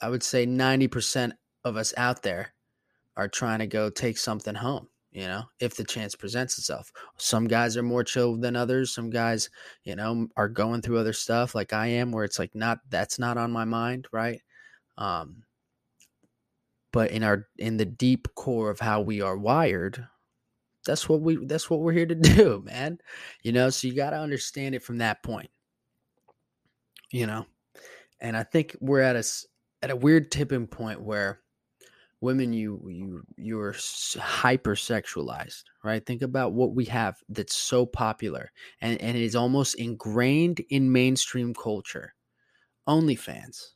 I 0.00 0.08
would 0.08 0.22
say 0.22 0.46
90% 0.46 1.32
of 1.64 1.76
us 1.76 1.92
out 1.96 2.22
there 2.22 2.54
are 3.16 3.28
trying 3.28 3.58
to 3.58 3.66
go 3.66 3.90
take 3.90 4.18
something 4.18 4.54
home 4.54 4.88
you 5.10 5.26
know, 5.26 5.44
if 5.58 5.74
the 5.74 5.84
chance 5.84 6.14
presents 6.14 6.58
itself. 6.58 6.92
Some 7.16 7.48
guys 7.48 7.76
are 7.76 7.82
more 7.82 8.04
chill 8.04 8.36
than 8.36 8.56
others. 8.56 8.94
Some 8.94 9.10
guys, 9.10 9.48
you 9.82 9.96
know, 9.96 10.28
are 10.36 10.48
going 10.48 10.82
through 10.82 10.98
other 10.98 11.14
stuff 11.14 11.54
like 11.54 11.72
I 11.72 11.86
am 11.86 12.12
where 12.12 12.24
it's 12.24 12.38
like 12.38 12.54
not 12.54 12.80
that's 12.90 13.18
not 13.18 13.38
on 13.38 13.50
my 13.50 13.64
mind, 13.64 14.06
right? 14.12 14.40
Um 14.98 15.44
but 16.92 17.10
in 17.10 17.22
our 17.22 17.48
in 17.56 17.78
the 17.78 17.84
deep 17.84 18.28
core 18.34 18.70
of 18.70 18.80
how 18.80 19.00
we 19.00 19.20
are 19.20 19.36
wired, 19.36 20.06
that's 20.86 21.08
what 21.08 21.20
we 21.20 21.44
that's 21.46 21.70
what 21.70 21.80
we're 21.80 21.92
here 21.92 22.06
to 22.06 22.14
do, 22.14 22.62
man. 22.64 22.98
You 23.42 23.52
know, 23.52 23.70
so 23.70 23.88
you 23.88 23.94
got 23.94 24.10
to 24.10 24.20
understand 24.20 24.74
it 24.74 24.82
from 24.82 24.98
that 24.98 25.22
point. 25.22 25.50
You 27.10 27.26
know. 27.26 27.46
And 28.20 28.36
I 28.36 28.42
think 28.42 28.76
we're 28.80 29.00
at 29.00 29.16
a 29.16 29.24
at 29.82 29.90
a 29.90 29.96
weird 29.96 30.30
tipping 30.30 30.66
point 30.66 31.00
where 31.00 31.40
women 32.20 32.52
you 32.52 32.82
you 32.88 33.22
you're 33.36 33.72
hypersexualized 33.72 35.62
right? 35.84 36.04
Think 36.04 36.22
about 36.22 36.52
what 36.52 36.74
we 36.74 36.84
have 36.86 37.16
that's 37.28 37.54
so 37.54 37.86
popular 37.86 38.50
and 38.80 39.00
and 39.00 39.16
it 39.16 39.22
is 39.22 39.36
almost 39.36 39.76
ingrained 39.76 40.60
in 40.70 40.90
mainstream 40.90 41.54
culture. 41.54 42.14
Onlyfans 42.88 43.74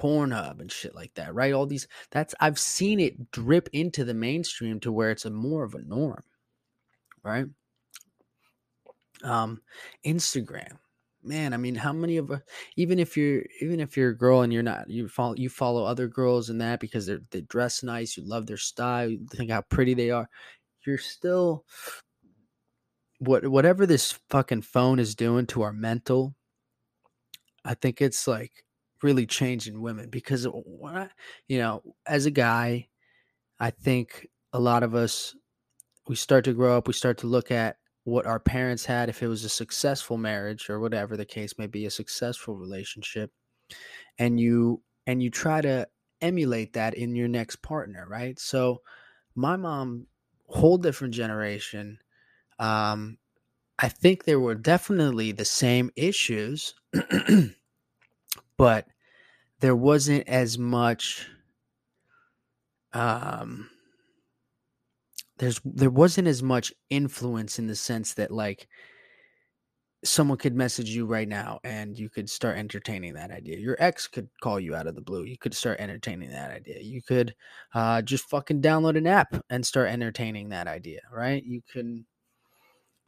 pornhub 0.00 0.60
and 0.60 0.70
shit 0.70 0.94
like 0.94 1.14
that 1.14 1.34
right? 1.34 1.52
All 1.52 1.66
these 1.66 1.88
that's 2.10 2.34
i've 2.40 2.58
seen 2.58 3.00
it 3.00 3.30
drip 3.30 3.68
into 3.72 4.04
the 4.04 4.14
mainstream 4.14 4.80
to 4.80 4.92
where 4.92 5.10
it's 5.10 5.24
a 5.24 5.30
more 5.30 5.64
of 5.64 5.74
a 5.74 5.82
norm 5.82 6.22
right? 7.22 7.46
Um 9.22 9.60
instagram 10.04 10.78
man, 11.24 11.52
I 11.52 11.56
mean, 11.56 11.74
how 11.74 11.92
many 11.92 12.16
of 12.16 12.30
even 12.76 12.98
if 12.98 13.16
you're 13.16 13.44
even 13.60 13.80
if 13.80 13.96
you're 13.96 14.10
a 14.10 14.16
girl 14.16 14.42
and 14.42 14.52
you're 14.52 14.62
not 14.62 14.88
you 14.88 15.08
follow 15.08 15.34
you 15.36 15.48
follow 15.48 15.84
other 15.84 16.08
girls 16.08 16.50
and 16.50 16.60
that 16.60 16.80
because 16.80 17.06
they're 17.06 17.20
they 17.30 17.42
dress 17.42 17.82
nice, 17.82 18.16
you 18.16 18.24
love 18.26 18.46
their 18.46 18.56
style, 18.56 19.08
you 19.08 19.26
think 19.30 19.50
how 19.50 19.62
pretty 19.62 19.94
they 19.94 20.10
are, 20.10 20.28
you're 20.86 20.98
still 20.98 21.64
what 23.18 23.46
whatever 23.46 23.86
this 23.86 24.18
fucking 24.30 24.62
phone 24.62 24.98
is 24.98 25.14
doing 25.14 25.46
to 25.46 25.62
our 25.62 25.72
mental. 25.72 26.34
I 27.64 27.74
think 27.74 28.00
it's 28.00 28.26
like 28.26 28.52
really 29.02 29.26
changing 29.26 29.80
women 29.80 30.10
because 30.10 30.44
you 30.44 31.58
know, 31.58 31.82
as 32.06 32.26
a 32.26 32.30
guy, 32.30 32.88
I 33.58 33.70
think 33.70 34.28
a 34.52 34.60
lot 34.60 34.82
of 34.82 34.94
us 34.94 35.34
we 36.06 36.16
start 36.16 36.44
to 36.44 36.52
grow 36.52 36.76
up, 36.76 36.86
we 36.86 36.92
start 36.92 37.18
to 37.18 37.26
look 37.26 37.50
at 37.50 37.76
what 38.04 38.26
our 38.26 38.38
parents 38.38 38.84
had 38.84 39.08
if 39.08 39.22
it 39.22 39.28
was 39.28 39.44
a 39.44 39.48
successful 39.48 40.16
marriage 40.16 40.68
or 40.70 40.78
whatever 40.78 41.16
the 41.16 41.24
case 41.24 41.58
may 41.58 41.66
be 41.66 41.86
a 41.86 41.90
successful 41.90 42.54
relationship 42.54 43.30
and 44.18 44.38
you 44.38 44.82
and 45.06 45.22
you 45.22 45.30
try 45.30 45.60
to 45.60 45.86
emulate 46.20 46.72
that 46.74 46.94
in 46.94 47.16
your 47.16 47.28
next 47.28 47.56
partner 47.62 48.06
right? 48.08 48.38
So 48.38 48.80
my 49.34 49.56
mom 49.56 50.06
whole 50.46 50.78
different 50.78 51.14
generation 51.14 51.98
um 52.58 53.18
i 53.78 53.88
think 53.88 54.24
there 54.24 54.38
were 54.38 54.54
definitely 54.54 55.32
the 55.32 55.44
same 55.44 55.90
issues 55.96 56.74
but 58.56 58.86
there 59.60 59.74
wasn't 59.74 60.26
as 60.28 60.58
much 60.58 61.26
um 62.92 63.68
there's 65.38 65.60
there 65.64 65.90
wasn't 65.90 66.28
as 66.28 66.42
much 66.42 66.72
influence 66.90 67.58
in 67.58 67.66
the 67.66 67.74
sense 67.74 68.14
that 68.14 68.30
like 68.30 68.68
someone 70.04 70.38
could 70.38 70.54
message 70.54 70.90
you 70.90 71.06
right 71.06 71.28
now 71.28 71.58
and 71.64 71.98
you 71.98 72.10
could 72.10 72.28
start 72.28 72.58
entertaining 72.58 73.14
that 73.14 73.30
idea. 73.30 73.58
Your 73.58 73.76
ex 73.78 74.06
could 74.06 74.28
call 74.42 74.60
you 74.60 74.74
out 74.74 74.86
of 74.86 74.94
the 74.94 75.00
blue. 75.00 75.24
You 75.24 75.38
could 75.38 75.54
start 75.54 75.80
entertaining 75.80 76.30
that 76.30 76.50
idea. 76.50 76.78
You 76.80 77.02
could 77.02 77.34
uh, 77.74 78.02
just 78.02 78.28
fucking 78.28 78.60
download 78.60 78.98
an 78.98 79.06
app 79.06 79.34
and 79.50 79.66
start 79.66 79.88
entertaining 79.88 80.50
that 80.50 80.66
idea, 80.66 81.00
right? 81.10 81.42
You 81.42 81.62
can. 81.70 82.06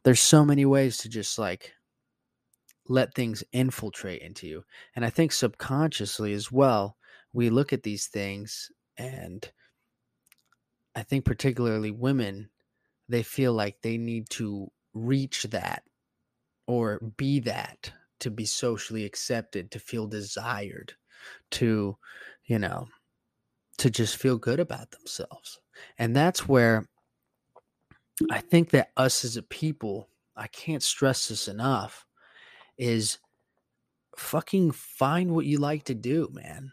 There's 0.03 0.19
so 0.19 0.43
many 0.43 0.65
ways 0.65 0.97
to 0.99 1.09
just 1.09 1.37
like 1.37 1.73
let 2.87 3.13
things 3.13 3.43
infiltrate 3.51 4.21
into 4.21 4.47
you. 4.47 4.63
And 4.95 5.05
I 5.05 5.09
think 5.09 5.31
subconsciously 5.31 6.33
as 6.33 6.51
well, 6.51 6.97
we 7.33 7.49
look 7.49 7.73
at 7.73 7.83
these 7.83 8.07
things 8.07 8.71
and 8.97 9.49
I 10.97 11.03
think 11.03 11.25
particularly 11.25 11.91
women, 11.91 12.49
they 13.07 13.21
feel 13.21 13.53
like 13.53 13.83
they 13.83 13.99
need 13.99 14.31
to 14.31 14.71
reach 14.95 15.43
that 15.43 15.83
or 16.65 16.99
be 17.17 17.39
that 17.41 17.91
to 18.21 18.31
be 18.31 18.45
socially 18.45 19.05
accepted, 19.05 19.69
to 19.69 19.79
feel 19.79 20.07
desired, 20.07 20.93
to, 21.51 21.97
you 22.45 22.57
know, 22.57 22.87
to 23.77 23.91
just 23.91 24.17
feel 24.17 24.39
good 24.39 24.59
about 24.59 24.89
themselves. 24.89 25.59
And 25.99 26.15
that's 26.15 26.47
where 26.47 26.87
I 28.31 28.39
think 28.39 28.71
that 28.71 28.89
us 28.97 29.23
as 29.23 29.37
a 29.37 29.43
people, 29.43 30.09
I 30.35 30.47
can't 30.47 30.81
stress 30.81 31.27
this 31.27 31.47
enough, 31.47 32.07
is 32.75 33.19
fucking 34.17 34.71
find 34.71 35.29
what 35.29 35.45
you 35.45 35.59
like 35.59 35.83
to 35.83 35.93
do, 35.93 36.27
man 36.31 36.71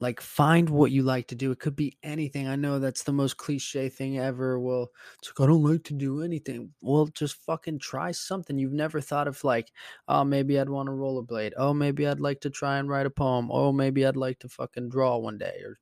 like 0.00 0.20
find 0.20 0.70
what 0.70 0.90
you 0.90 1.02
like 1.02 1.26
to 1.26 1.34
do 1.34 1.50
it 1.50 1.58
could 1.58 1.74
be 1.74 1.96
anything 2.02 2.46
i 2.46 2.54
know 2.56 2.78
that's 2.78 3.02
the 3.02 3.12
most 3.12 3.36
cliche 3.36 3.88
thing 3.88 4.18
ever 4.18 4.58
well 4.60 4.88
it's 5.18 5.28
like 5.28 5.44
i 5.44 5.46
don't 5.50 5.62
like 5.62 5.82
to 5.84 5.94
do 5.94 6.22
anything. 6.22 6.72
Well 6.82 7.06
just 7.06 7.36
fucking 7.44 7.80
try 7.80 8.12
something 8.12 8.58
you've 8.58 8.72
never 8.72 9.00
thought 9.00 9.28
of 9.28 9.42
like 9.44 9.72
oh 10.06 10.24
maybe 10.24 10.58
i'd 10.58 10.68
want 10.68 10.86
to 10.86 10.92
rollerblade 10.92 11.52
oh 11.56 11.74
maybe 11.74 12.06
i'd 12.06 12.20
like 12.20 12.40
to 12.40 12.50
try 12.50 12.78
and 12.78 12.88
write 12.88 13.06
a 13.06 13.10
poem 13.10 13.50
oh 13.50 13.72
maybe 13.72 14.06
i'd 14.06 14.16
like 14.16 14.38
to 14.40 14.48
fucking 14.48 14.88
draw 14.88 15.16
one 15.16 15.38
day 15.38 15.60
or 15.64 15.78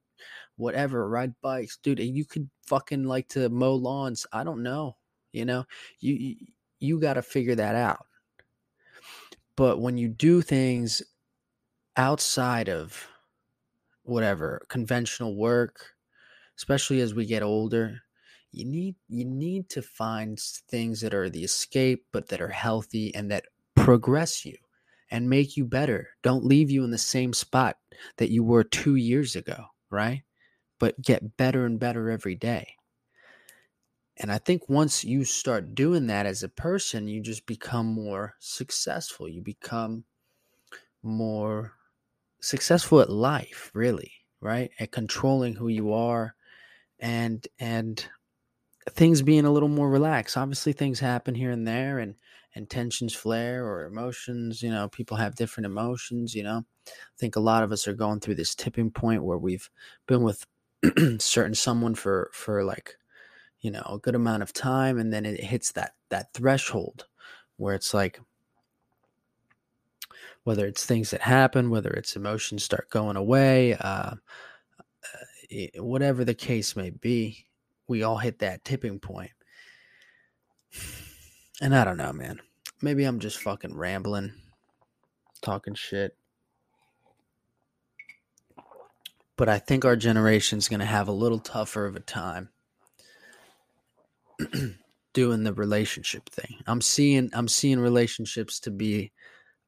whatever 0.57 1.09
ride 1.09 1.35
bikes 1.43 1.79
dude 1.83 1.99
you 2.01 2.25
could 2.25 2.49
fucking 2.67 3.05
like 3.05 3.29
to 3.29 3.49
mow 3.51 3.75
lawns 3.75 4.27
i 4.33 4.43
don't 4.43 4.63
know 4.63 4.97
you 5.37 5.45
know? 5.45 5.67
You 6.01 6.15
you, 6.15 6.37
you 6.81 7.01
got 7.01 7.15
to 7.15 7.23
figure 7.23 7.55
that 7.55 7.77
out. 7.77 8.07
But 9.57 9.81
when 9.81 9.97
you 9.97 10.09
do 10.09 10.43
things 10.43 11.03
outside 11.97 12.69
of 12.69 13.07
whatever 14.09 14.63
conventional 14.69 15.37
work 15.37 15.95
especially 16.57 17.01
as 17.01 17.15
we 17.15 17.27
get 17.27 17.43
older 17.43 18.01
you 18.53 18.65
need 18.65 18.97
you 19.09 19.25
need 19.25 19.69
to 19.69 19.83
find 19.83 20.41
things 20.41 21.01
that 21.01 21.15
are 21.15 21.29
the 21.31 21.45
escape 21.45 22.07
but 22.13 22.29
that 22.29 22.41
are 22.41 22.49
healthy 22.49 23.15
and 23.15 23.31
that 23.31 23.47
progress 23.75 24.45
you 24.45 24.57
and 25.11 25.31
make 25.31 25.57
you 25.57 25.65
better. 25.65 26.09
Don't 26.23 26.45
leave 26.45 26.71
you 26.71 26.83
in 26.83 26.91
the 26.91 26.99
same 26.99 27.33
spot 27.33 27.77
that 28.17 28.31
you 28.31 28.43
were 28.43 28.65
2 28.65 28.97
years 28.97 29.37
ago 29.37 29.67
right? 29.91 30.23
But 30.81 31.01
get 31.01 31.37
better 31.37 31.65
and 31.67 31.79
better 31.79 32.11
every 32.11 32.35
day. 32.35 32.75
And 34.19 34.33
i 34.33 34.39
think 34.39 34.69
once 34.69 35.05
you 35.05 35.25
start 35.25 35.75
doing 35.75 36.07
that 36.07 36.27
as 36.27 36.43
a 36.43 36.49
person 36.49 37.09
you 37.09 37.21
just 37.21 37.47
become 37.47 37.87
more 37.87 38.35
successful. 38.41 39.29
You 39.29 39.43
become 39.43 40.05
more 41.03 41.75
successful 42.41 43.01
at 43.01 43.11
life, 43.11 43.71
really, 43.75 44.13
right? 44.41 44.71
At 44.79 44.93
controlling 44.93 45.55
who 45.55 45.69
you 45.69 45.93
are 45.93 46.35
and 46.99 47.47
and 47.59 48.05
things 48.91 49.23
being 49.23 49.45
a 49.45 49.53
little 49.53 49.69
more 49.69 49.91
relaxed. 49.91 50.37
Obviously 50.37 50.73
things 50.73 51.01
happen 51.01 51.35
here 51.35 51.51
and 51.51 51.67
there 51.67 51.99
and 51.99 52.15
and 52.55 52.71
tensions 52.71 53.15
flare 53.15 53.67
or 53.67 53.85
emotions, 53.85 54.63
you 54.63 54.71
know, 54.71 54.89
people 54.89 55.19
have 55.19 55.35
different 55.35 55.67
emotions, 55.67 56.35
you 56.35 56.43
know. 56.43 56.65
I 56.89 57.17
think 57.19 57.37
a 57.37 57.41
lot 57.41 57.63
of 57.63 57.71
us 57.73 57.87
are 57.87 57.93
going 57.93 58.21
through 58.21 58.37
this 58.37 58.55
tipping 58.55 58.91
point 58.91 59.25
where 59.25 59.37
we've 59.37 59.69
been 60.07 60.23
with 60.23 60.47
certain 61.19 61.55
someone 61.55 61.95
for 61.95 62.31
for 62.33 62.65
like 62.65 62.97
you 63.61 63.71
know, 63.71 63.83
a 63.91 63.99
good 63.99 64.15
amount 64.15 64.43
of 64.43 64.53
time 64.53 64.99
and 64.99 65.13
then 65.13 65.27
it 65.27 65.41
hits 65.41 65.73
that 65.73 65.95
that 66.11 66.33
threshold 66.35 67.07
where 67.57 67.75
it's 67.75 67.93
like 67.93 68.21
whether 70.47 70.65
it's 70.65 70.87
things 70.87 71.11
that 71.11 71.23
happen, 71.23 71.71
whether 71.71 71.91
it's 71.91 72.15
emotions 72.15 72.63
start 72.63 72.89
going 72.89 73.17
away, 73.17 73.75
uh, 73.75 74.13
uh 74.15 75.83
whatever 75.83 76.25
the 76.25 76.37
case 76.37 76.77
may 76.77 76.89
be, 76.89 77.49
we 77.89 78.05
all 78.05 78.19
hit 78.19 78.39
that 78.39 78.65
tipping 78.65 79.01
point. 79.01 79.33
And 81.61 81.75
I 81.75 81.83
don't 81.83 81.97
know, 81.97 82.13
man. 82.13 82.39
Maybe 82.81 83.03
I'm 83.03 83.19
just 83.19 83.39
fucking 83.39 83.75
rambling, 83.75 84.35
talking 85.43 85.75
shit. 85.75 86.17
But 89.35 89.49
I 89.49 89.59
think 89.59 89.85
our 89.85 89.97
generation's 89.97 90.69
going 90.69 90.79
to 90.79 90.87
have 90.87 91.09
a 91.09 91.13
little 91.13 91.41
tougher 91.41 91.87
of 91.87 91.97
a 91.97 92.01
time 92.01 92.51
doing 95.13 95.43
the 95.43 95.53
relationship 95.53 96.29
thing. 96.29 96.59
I'm 96.69 96.81
seeing 96.81 97.31
I'm 97.33 97.49
seeing 97.49 97.81
relationships 97.81 98.61
to 98.61 98.71
be 98.71 99.11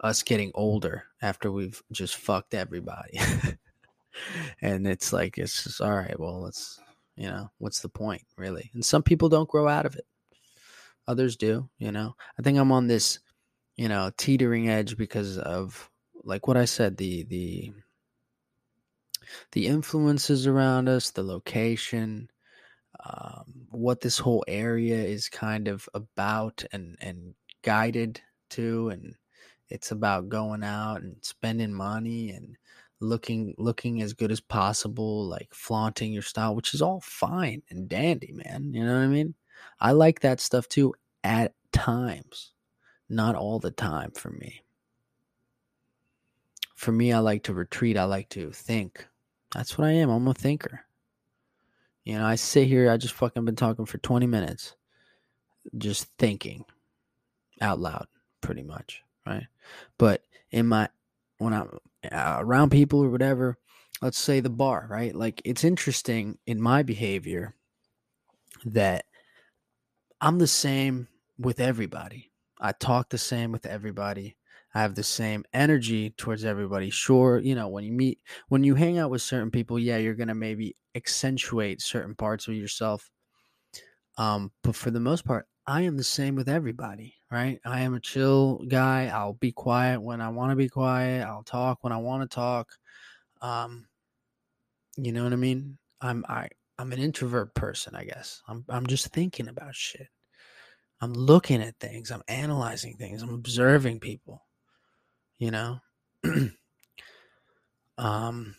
us 0.01 0.23
getting 0.23 0.53
older 0.55 1.05
after 1.23 1.51
we've 1.51 1.83
just 1.93 2.17
fucked 2.17 2.55
everybody. 2.55 3.19
and 4.63 4.87
it's 4.87 5.13
like 5.13 5.39
it's 5.39 5.65
just 5.65 5.81
all 5.81 5.97
right, 5.97 6.19
well, 6.19 6.43
let's 6.43 6.81
you 7.17 7.29
know, 7.29 7.51
what's 7.59 7.81
the 7.81 7.89
point, 7.89 8.23
really? 8.37 8.71
And 8.75 8.85
some 8.85 9.03
people 9.03 9.29
don't 9.29 9.49
grow 9.49 9.67
out 9.67 9.87
of 9.87 9.97
it. 9.97 10.07
Others 11.09 11.37
do, 11.37 11.69
you 11.79 11.91
know. 11.91 12.15
I 12.39 12.43
think 12.43 12.59
I'm 12.59 12.71
on 12.71 12.87
this, 12.87 13.19
you 13.77 13.89
know, 13.89 14.13
teetering 14.17 14.69
edge 14.69 14.97
because 14.97 15.37
of 15.39 15.91
like 16.23 16.47
what 16.47 16.57
I 16.57 16.65
said, 16.65 16.97
the 16.97 17.25
the 17.25 17.73
the 19.53 19.67
influences 19.67 20.47
around 20.47 20.89
us, 20.89 21.11
the 21.11 21.23
location, 21.23 22.31
um, 23.05 23.67
what 23.71 24.01
this 24.01 24.19
whole 24.19 24.45
area 24.47 24.97
is 24.97 25.29
kind 25.29 25.69
of 25.69 25.89
about 25.95 26.65
and 26.73 26.97
and 27.01 27.35
guided 27.63 28.21
to 28.51 28.91
and 28.91 29.15
it's 29.71 29.91
about 29.91 30.29
going 30.29 30.63
out 30.63 31.03
and 31.03 31.17
spending 31.21 31.73
money 31.73 32.31
and 32.31 32.57
looking 33.01 33.55
looking 33.59 34.03
as 34.03 34.13
good 34.13 34.33
as 34.33 34.41
possible, 34.41 35.27
like 35.27 35.53
flaunting 35.53 36.13
your 36.13 36.23
style, 36.23 36.55
which 36.55 36.75
is 36.75 36.83
all 36.83 37.01
fine 37.01 37.63
and 37.71 37.89
dandy, 37.89 38.33
man. 38.33 38.73
You 38.73 38.85
know 38.85 38.95
what 38.95 39.03
I 39.03 39.07
mean? 39.07 39.35
I 39.81 39.93
like 39.93 40.21
that 40.21 40.41
stuff 40.41 40.69
too 40.69 40.95
at 41.25 41.55
times. 41.73 42.53
Not 43.09 43.35
all 43.35 43.59
the 43.59 43.71
time 43.71 44.11
for 44.13 44.31
me. 44.31 44.63
For 46.75 46.93
me, 46.93 47.13
I 47.13 47.19
like 47.19 47.43
to 47.45 47.55
retreat. 47.55 47.97
I 47.97 48.05
like 48.05 48.29
to 48.31 48.53
think. 48.53 49.07
That's 49.55 49.79
what 49.79 49.87
I 49.87 49.93
am. 49.93 50.11
I'm 50.11 50.29
a 50.29 50.35
thinker. 50.35 50.85
You 52.05 52.19
know, 52.19 52.27
I 52.27 52.37
sit 52.37 52.69
here, 52.69 52.91
I 52.91 52.97
just 52.97 53.15
fucking 53.15 53.45
been 53.45 53.57
talking 53.57 53.85
for 53.85 53.99
20 53.99 54.27
minutes, 54.27 54.77
just 55.77 56.07
thinking 56.19 56.65
out 57.61 57.81
loud, 57.81 58.07
pretty 58.41 58.63
much 58.63 59.03
right? 59.29 59.47
But 59.99 60.23
in 60.51 60.67
my 60.67 60.89
when 61.39 61.53
I'm 61.53 61.79
uh, 62.11 62.37
around 62.41 62.71
people 62.71 63.03
or 63.03 63.11
whatever, 63.11 63.59
let's 64.03 64.19
say 64.19 64.41
the 64.41 64.51
bar, 64.51 64.87
right? 64.91 65.15
Like 65.15 65.43
it's 65.45 65.65
interesting 65.65 66.39
in 66.47 66.61
my 66.61 66.83
behavior 66.83 67.55
that 68.65 69.05
I'm 70.21 70.39
the 70.39 70.47
same 70.47 71.09
with 71.39 71.61
everybody. 71.61 72.31
I 72.61 72.73
talk 72.73 73.09
the 73.09 73.19
same 73.19 73.53
with 73.53 73.67
everybody. 73.67 74.37
I 74.75 74.83
have 74.83 74.95
the 74.95 75.03
same 75.03 75.45
energy 75.53 76.11
towards 76.11 76.45
everybody. 76.45 76.91
Sure, 76.91 77.39
you 77.39 77.55
know, 77.55 77.69
when 77.69 77.85
you 77.85 77.93
meet, 77.93 78.19
when 78.49 78.65
you 78.65 78.75
hang 78.75 78.99
out 78.99 79.11
with 79.11 79.23
certain 79.23 79.51
people, 79.51 79.79
yeah, 79.79 79.97
you're 79.97 80.15
going 80.15 80.29
to 80.29 80.35
maybe 80.35 80.77
accentuate 80.95 81.81
certain 81.81 82.15
parts 82.15 82.49
of 82.49 82.55
yourself. 82.55 83.11
Um, 84.19 84.51
but 84.63 84.75
for 84.75 84.91
the 84.91 85.01
most 85.01 85.25
part, 85.25 85.47
I 85.69 85.83
am 85.83 85.99
the 85.99 86.03
same 86.05 86.35
with 86.35 86.49
everybody, 86.49 87.15
right? 87.31 87.61
I 87.63 87.83
am 87.83 87.93
a 87.93 88.01
chill 88.01 88.65
guy. 88.69 89.09
I'll 89.09 89.35
be 89.35 89.53
quiet 89.53 90.01
when 90.01 90.23
I 90.23 90.31
want 90.31 90.51
to 90.51 90.57
be 90.57 90.71
quiet. 90.71 91.27
I'll 91.27 91.43
talk 91.43 91.85
when 91.85 91.93
I 91.93 91.99
want 91.99 92.23
to 92.23 92.35
talk. 92.35 92.71
Um, 93.43 93.87
you 94.97 95.13
know 95.13 95.25
what 95.25 95.35
I 95.35 95.37
mean? 95.37 95.77
I'm 96.01 96.25
I 96.27 96.49
I'm 96.79 96.91
an 96.95 96.99
introvert 96.99 97.55
person, 97.55 97.95
I 97.95 98.05
guess. 98.05 98.43
I'm 98.49 98.65
I'm 98.71 98.87
just 98.87 99.09
thinking 99.09 99.47
about 99.49 99.75
shit. 99.75 100.09
I'm 101.03 101.13
looking 101.13 101.61
at 101.61 101.79
things. 101.79 102.11
I'm 102.11 102.23
analyzing 102.29 102.97
things. 102.97 103.21
I'm 103.21 103.35
observing 103.35 104.01
people. 104.01 104.47
You 105.39 105.51
know? 105.51 105.81
um 107.99 108.57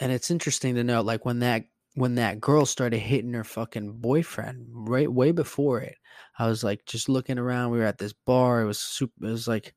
and 0.00 0.12
it's 0.12 0.32
interesting 0.32 0.74
to 0.74 0.82
note 0.82 1.06
like 1.06 1.24
when 1.24 1.38
that 1.38 1.62
when 1.98 2.14
that 2.14 2.40
girl 2.40 2.64
started 2.64 2.98
hitting 2.98 3.32
her 3.32 3.44
fucking 3.44 3.92
boyfriend 3.92 4.66
right 4.70 5.12
way 5.12 5.32
before 5.32 5.80
it 5.80 5.96
i 6.38 6.46
was 6.46 6.62
like 6.62 6.84
just 6.86 7.08
looking 7.08 7.38
around 7.38 7.70
we 7.70 7.78
were 7.78 7.84
at 7.84 7.98
this 7.98 8.12
bar 8.12 8.62
it 8.62 8.66
was 8.66 8.78
super 8.78 9.26
it 9.26 9.30
was 9.30 9.48
like 9.48 9.74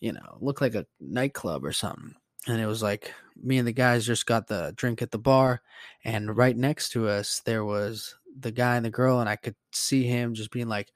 you 0.00 0.12
know 0.12 0.36
looked 0.40 0.60
like 0.60 0.74
a 0.74 0.86
nightclub 1.00 1.64
or 1.64 1.72
something 1.72 2.14
and 2.46 2.60
it 2.60 2.66
was 2.66 2.82
like 2.82 3.12
me 3.42 3.58
and 3.58 3.66
the 3.66 3.72
guys 3.72 4.06
just 4.06 4.26
got 4.26 4.46
the 4.46 4.72
drink 4.76 5.00
at 5.00 5.10
the 5.10 5.18
bar 5.18 5.62
and 6.04 6.36
right 6.36 6.56
next 6.56 6.90
to 6.90 7.08
us 7.08 7.40
there 7.46 7.64
was 7.64 8.14
the 8.38 8.52
guy 8.52 8.76
and 8.76 8.84
the 8.84 8.90
girl 8.90 9.20
and 9.20 9.28
i 9.28 9.36
could 9.36 9.56
see 9.72 10.04
him 10.04 10.34
just 10.34 10.50
being 10.50 10.68
like 10.68 10.92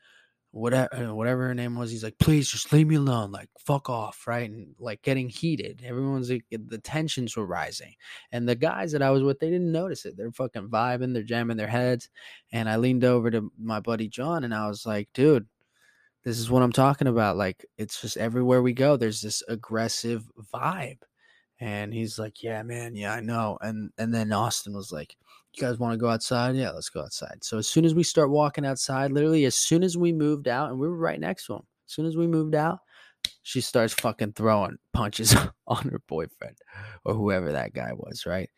whatever 0.52 0.88
uh, 0.94 1.14
whatever 1.14 1.46
her 1.46 1.54
name 1.54 1.76
was 1.76 1.92
he's 1.92 2.02
like 2.02 2.18
please 2.18 2.50
just 2.50 2.72
leave 2.72 2.88
me 2.88 2.96
alone 2.96 3.30
like 3.30 3.48
fuck 3.58 3.88
off 3.88 4.26
right 4.26 4.50
and 4.50 4.74
like 4.80 5.00
getting 5.02 5.28
heated. 5.28 5.80
Everyone's 5.84 6.28
like 6.30 6.44
the 6.50 6.78
tensions 6.78 7.36
were 7.36 7.46
rising 7.46 7.94
and 8.32 8.48
the 8.48 8.56
guys 8.56 8.90
that 8.92 9.02
i 9.02 9.10
was 9.10 9.22
with 9.22 9.38
they 9.38 9.50
didn't 9.50 9.70
notice 9.70 10.04
it. 10.04 10.16
They're 10.16 10.32
fucking 10.32 10.68
vibing 10.68 11.14
they're 11.14 11.22
jamming 11.22 11.56
their 11.56 11.68
heads 11.68 12.08
and 12.52 12.68
i 12.68 12.76
leaned 12.76 13.04
over 13.04 13.30
to 13.30 13.52
my 13.58 13.80
buddy 13.80 14.08
john 14.08 14.44
and 14.44 14.54
i 14.54 14.66
was 14.66 14.84
like 14.84 15.08
dude 15.14 15.46
this 16.24 16.38
is 16.38 16.50
what 16.50 16.62
i'm 16.62 16.72
talking 16.72 17.06
about 17.06 17.36
like 17.36 17.64
it's 17.78 18.00
just 18.00 18.16
everywhere 18.16 18.62
we 18.62 18.72
go 18.72 18.96
there's 18.96 19.20
this 19.20 19.42
aggressive 19.48 20.24
vibe 20.52 20.98
and 21.60 21.94
he's 21.94 22.18
like 22.18 22.42
yeah 22.42 22.62
man 22.62 22.94
yeah 22.94 23.14
i 23.14 23.20
know 23.20 23.56
and 23.60 23.90
and 23.98 24.12
then 24.12 24.32
austin 24.32 24.74
was 24.74 24.92
like 24.92 25.16
you 25.54 25.62
guys 25.62 25.78
want 25.78 25.92
to 25.92 25.98
go 25.98 26.08
outside? 26.08 26.56
Yeah, 26.56 26.70
let's 26.70 26.90
go 26.90 27.02
outside. 27.02 27.42
So 27.42 27.58
as 27.58 27.68
soon 27.68 27.84
as 27.84 27.94
we 27.94 28.02
start 28.02 28.30
walking 28.30 28.66
outside, 28.66 29.12
literally 29.12 29.44
as 29.44 29.56
soon 29.56 29.82
as 29.82 29.96
we 29.96 30.12
moved 30.12 30.48
out, 30.48 30.70
and 30.70 30.78
we 30.78 30.88
were 30.88 30.96
right 30.96 31.20
next 31.20 31.46
to 31.46 31.54
him, 31.54 31.62
as 31.86 31.94
soon 31.94 32.06
as 32.06 32.16
we 32.16 32.26
moved 32.26 32.54
out, 32.54 32.78
she 33.42 33.60
starts 33.60 33.92
fucking 33.94 34.32
throwing 34.32 34.76
punches 34.92 35.34
on 35.66 35.82
her 35.88 36.00
boyfriend 36.06 36.56
or 37.04 37.14
whoever 37.14 37.52
that 37.52 37.72
guy 37.72 37.92
was, 37.92 38.26
right? 38.26 38.48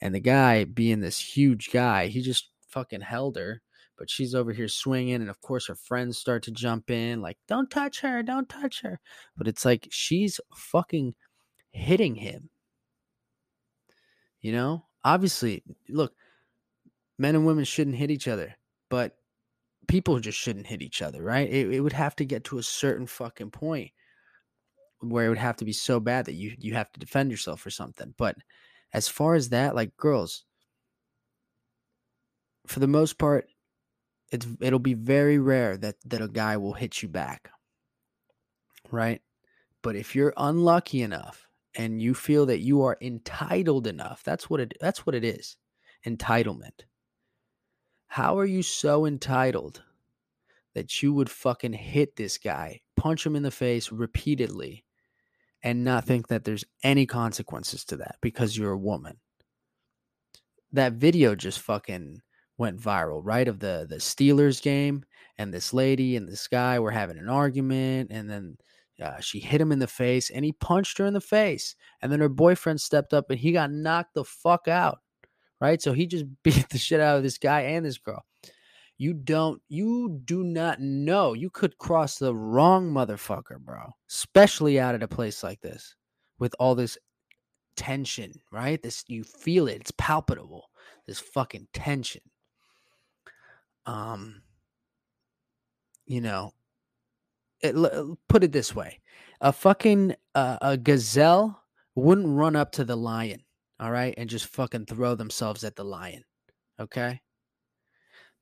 And 0.00 0.14
the 0.14 0.20
guy, 0.20 0.64
being 0.64 1.00
this 1.00 1.18
huge 1.18 1.70
guy, 1.70 2.06
he 2.06 2.22
just 2.22 2.48
fucking 2.68 3.02
held 3.02 3.36
her. 3.36 3.62
But 3.98 4.08
she's 4.08 4.34
over 4.34 4.50
here 4.54 4.66
swinging, 4.66 5.16
and 5.16 5.28
of 5.28 5.42
course 5.42 5.66
her 5.66 5.74
friends 5.74 6.16
start 6.16 6.42
to 6.44 6.50
jump 6.50 6.90
in, 6.90 7.20
like, 7.20 7.36
"Don't 7.46 7.70
touch 7.70 8.00
her, 8.00 8.22
don't 8.22 8.48
touch 8.48 8.80
her." 8.80 8.98
But 9.36 9.46
it's 9.46 9.66
like 9.66 9.88
she's 9.90 10.40
fucking 10.54 11.14
hitting 11.70 12.14
him. 12.14 12.48
You 14.40 14.52
know, 14.52 14.86
obviously, 15.04 15.62
look, 15.90 16.14
men 17.20 17.34
and 17.34 17.44
women 17.44 17.64
shouldn't 17.64 17.96
hit 17.96 18.10
each 18.10 18.26
other, 18.26 18.56
but 18.88 19.14
people 19.86 20.18
just 20.20 20.38
shouldn't 20.38 20.66
hit 20.66 20.80
each 20.80 21.02
other, 21.02 21.22
right? 21.22 21.50
It, 21.50 21.70
it 21.70 21.80
would 21.80 21.92
have 21.92 22.16
to 22.16 22.24
get 22.24 22.44
to 22.44 22.56
a 22.56 22.62
certain 22.62 23.06
fucking 23.06 23.50
point 23.50 23.90
where 25.00 25.26
it 25.26 25.28
would 25.28 25.36
have 25.36 25.56
to 25.56 25.66
be 25.66 25.74
so 25.74 26.00
bad 26.00 26.24
that 26.24 26.32
you 26.32 26.54
you 26.58 26.72
have 26.72 26.90
to 26.92 27.00
defend 27.00 27.30
yourself 27.30 27.64
or 27.66 27.70
something. 27.70 28.14
But 28.16 28.36
as 28.94 29.06
far 29.06 29.34
as 29.34 29.50
that, 29.50 29.74
like 29.74 29.98
girls, 29.98 30.44
for 32.66 32.80
the 32.80 32.86
most 32.86 33.18
part, 33.18 33.48
it's 34.32 34.46
it'll 34.58 34.78
be 34.78 34.94
very 34.94 35.38
rare 35.38 35.76
that 35.76 35.96
that 36.06 36.22
a 36.22 36.28
guy 36.28 36.56
will 36.56 36.72
hit 36.72 37.02
you 37.02 37.08
back. 37.10 37.50
Right? 38.90 39.20
But 39.82 39.94
if 39.94 40.16
you're 40.16 40.32
unlucky 40.38 41.02
enough 41.02 41.46
and 41.74 42.00
you 42.00 42.14
feel 42.14 42.46
that 42.46 42.60
you 42.60 42.80
are 42.82 42.96
entitled 43.02 43.86
enough, 43.86 44.22
that's 44.24 44.48
what 44.48 44.60
it 44.60 44.72
that's 44.80 45.04
what 45.04 45.14
it 45.14 45.24
is. 45.24 45.58
Entitlement. 46.06 46.84
How 48.10 48.40
are 48.40 48.44
you 48.44 48.64
so 48.64 49.06
entitled 49.06 49.84
that 50.74 51.00
you 51.00 51.14
would 51.14 51.30
fucking 51.30 51.74
hit 51.74 52.16
this 52.16 52.38
guy, 52.38 52.80
punch 52.96 53.24
him 53.24 53.36
in 53.36 53.44
the 53.44 53.52
face 53.52 53.92
repeatedly, 53.92 54.84
and 55.62 55.84
not 55.84 56.06
think 56.06 56.26
that 56.26 56.42
there's 56.42 56.64
any 56.82 57.06
consequences 57.06 57.84
to 57.84 57.96
that 57.98 58.16
because 58.20 58.58
you're 58.58 58.72
a 58.72 58.76
woman? 58.76 59.18
That 60.72 60.94
video 60.94 61.36
just 61.36 61.60
fucking 61.60 62.20
went 62.58 62.80
viral, 62.80 63.20
right? 63.22 63.46
Of 63.46 63.60
the 63.60 63.86
the 63.88 63.98
Steelers 63.98 64.60
game, 64.60 65.04
and 65.38 65.54
this 65.54 65.72
lady 65.72 66.16
and 66.16 66.28
this 66.28 66.48
guy 66.48 66.80
were 66.80 66.90
having 66.90 67.16
an 67.16 67.28
argument, 67.28 68.10
and 68.10 68.28
then 68.28 68.56
uh, 69.00 69.20
she 69.20 69.38
hit 69.38 69.60
him 69.60 69.70
in 69.70 69.78
the 69.78 69.86
face, 69.86 70.30
and 70.30 70.44
he 70.44 70.50
punched 70.50 70.98
her 70.98 71.06
in 71.06 71.14
the 71.14 71.20
face, 71.20 71.76
and 72.02 72.10
then 72.10 72.18
her 72.18 72.28
boyfriend 72.28 72.80
stepped 72.80 73.14
up, 73.14 73.30
and 73.30 73.38
he 73.38 73.52
got 73.52 73.70
knocked 73.70 74.14
the 74.14 74.24
fuck 74.24 74.66
out 74.66 74.98
right? 75.60 75.80
So 75.80 75.92
he 75.92 76.06
just 76.06 76.24
beat 76.42 76.68
the 76.68 76.78
shit 76.78 77.00
out 77.00 77.16
of 77.16 77.22
this 77.22 77.38
guy 77.38 77.62
and 77.62 77.84
this 77.84 77.98
girl. 77.98 78.24
You 78.98 79.14
don't, 79.14 79.62
you 79.68 80.20
do 80.24 80.44
not 80.44 80.80
know. 80.80 81.32
You 81.32 81.48
could 81.48 81.78
cross 81.78 82.18
the 82.18 82.34
wrong 82.34 82.92
motherfucker, 82.92 83.58
bro. 83.58 83.90
Especially 84.10 84.78
out 84.78 84.94
at 84.94 85.02
a 85.02 85.08
place 85.08 85.42
like 85.42 85.60
this 85.62 85.96
with 86.38 86.54
all 86.58 86.74
this 86.74 86.98
tension, 87.76 88.32
right? 88.52 88.82
This, 88.82 89.04
you 89.08 89.24
feel 89.24 89.68
it. 89.68 89.80
It's 89.80 89.92
palpable. 89.92 90.68
This 91.06 91.18
fucking 91.18 91.68
tension. 91.72 92.20
Um, 93.86 94.42
you 96.06 96.20
know, 96.20 96.52
it, 97.62 97.74
put 98.28 98.44
it 98.44 98.52
this 98.52 98.74
way 98.74 99.00
a 99.40 99.52
fucking 99.52 100.14
uh, 100.34 100.58
a 100.60 100.76
gazelle 100.76 101.62
wouldn't 101.94 102.28
run 102.28 102.56
up 102.56 102.72
to 102.72 102.84
the 102.84 102.96
lion 102.96 103.42
all 103.80 103.90
right, 103.90 104.14
and 104.18 104.28
just 104.28 104.46
fucking 104.46 104.86
throw 104.86 105.14
themselves 105.14 105.64
at 105.64 105.74
the 105.74 105.84
lion. 105.84 106.22
Okay? 106.78 107.20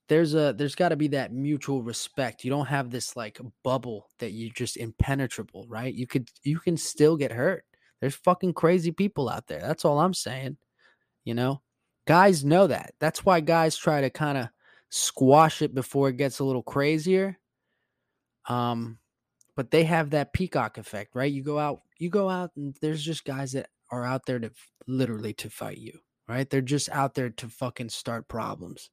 There's 0.09 0.35
a 0.35 0.55
there's 0.57 0.75
got 0.75 0.89
to 0.89 0.97
be 0.97 1.09
that 1.09 1.33
mutual 1.33 1.83
respect. 1.83 2.43
You 2.43 2.51
don't 2.51 2.67
have 2.67 2.91
this 2.91 3.15
like 3.15 3.39
bubble 3.63 4.09
that 4.19 4.33
you 4.33 4.51
just 4.51 4.77
impenetrable, 4.77 5.67
right? 5.69 5.95
You 5.95 6.07
could 6.07 6.29
you 6.43 6.59
can 6.59 6.77
still 6.77 7.17
get 7.17 7.31
hurt. 7.31 7.65
There's 8.01 8.15
fucking 8.15 8.55
crazy 8.55 8.91
people 8.91 9.29
out 9.29 9.47
there. 9.47 9.61
That's 9.61 9.85
all 9.85 10.01
I'm 10.01 10.15
saying. 10.15 10.57
You 11.25 11.35
know? 11.35 11.63
Guys 12.07 12.45
know 12.45 12.67
that. 12.69 12.95
That's 13.01 13.25
why 13.25 13.41
guys 13.41 13.77
try 13.77 14.01
to 14.01 14.11
kind 14.11 14.39
of 14.39 14.49
squash 14.89 15.61
it 15.61 15.75
before 15.75 16.09
it 16.09 16.17
gets 16.17 16.39
a 16.39 16.45
little 16.45 16.63
crazier. 16.63 17.39
Um 18.49 18.99
but 19.57 19.71
they 19.71 19.85
have 19.85 20.11
that 20.11 20.33
peacock 20.33 20.79
effect, 20.79 21.15
right? 21.15 21.31
You 21.31 21.43
go 21.43 21.59
out, 21.59 21.83
you 21.99 22.09
go 22.09 22.31
out 22.31 22.53
and 22.57 22.77
there's 22.81 23.03
just 23.03 23.25
guys 23.25 23.53
that 23.53 23.69
are 23.91 24.05
out 24.05 24.27
there 24.27 24.39
to 24.39 24.51
literally 24.87 25.33
to 25.35 25.51
fight 25.51 25.79
you, 25.79 26.01
right? 26.29 26.49
They're 26.49 26.61
just 26.61 26.89
out 26.91 27.15
there 27.15 27.31
to 27.31 27.49
fucking 27.49 27.91
start 27.91 28.29
problems. 28.29 28.91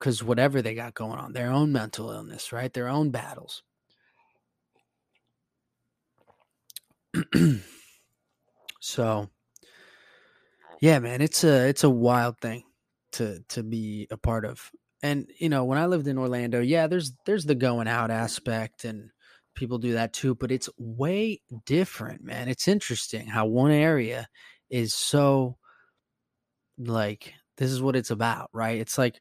Cuz 0.00 0.22
whatever 0.22 0.62
they 0.62 0.74
got 0.74 0.94
going 0.94 1.18
on, 1.18 1.32
their 1.32 1.50
own 1.50 1.72
mental 1.72 2.10
illness, 2.10 2.52
right? 2.52 2.72
Their 2.72 2.88
own 2.88 3.10
battles. 3.10 3.62
so 8.80 9.30
yeah, 10.80 10.98
man, 10.98 11.20
it's 11.20 11.44
a 11.44 11.68
it's 11.68 11.84
a 11.84 11.90
wild 11.90 12.38
thing 12.40 12.64
to 13.12 13.42
to 13.50 13.62
be 13.62 14.06
a 14.10 14.16
part 14.16 14.44
of. 14.44 14.70
And 15.02 15.30
you 15.38 15.48
know, 15.48 15.64
when 15.64 15.78
I 15.78 15.86
lived 15.86 16.06
in 16.08 16.18
Orlando, 16.18 16.60
yeah, 16.60 16.86
there's 16.86 17.12
there's 17.26 17.44
the 17.44 17.54
going 17.54 17.88
out 17.88 18.10
aspect 18.10 18.84
and 18.84 19.10
people 19.54 19.78
do 19.78 19.92
that 19.94 20.12
too, 20.12 20.34
but 20.34 20.50
it's 20.50 20.68
way 20.78 21.40
different, 21.66 22.22
man. 22.22 22.48
It's 22.48 22.68
interesting 22.68 23.26
how 23.26 23.46
one 23.46 23.70
area 23.70 24.28
is 24.70 24.94
so 24.94 25.56
like 26.78 27.34
this 27.56 27.70
is 27.70 27.82
what 27.82 27.96
it's 27.96 28.10
about, 28.10 28.50
right? 28.52 28.78
It's 28.78 28.98
like 28.98 29.20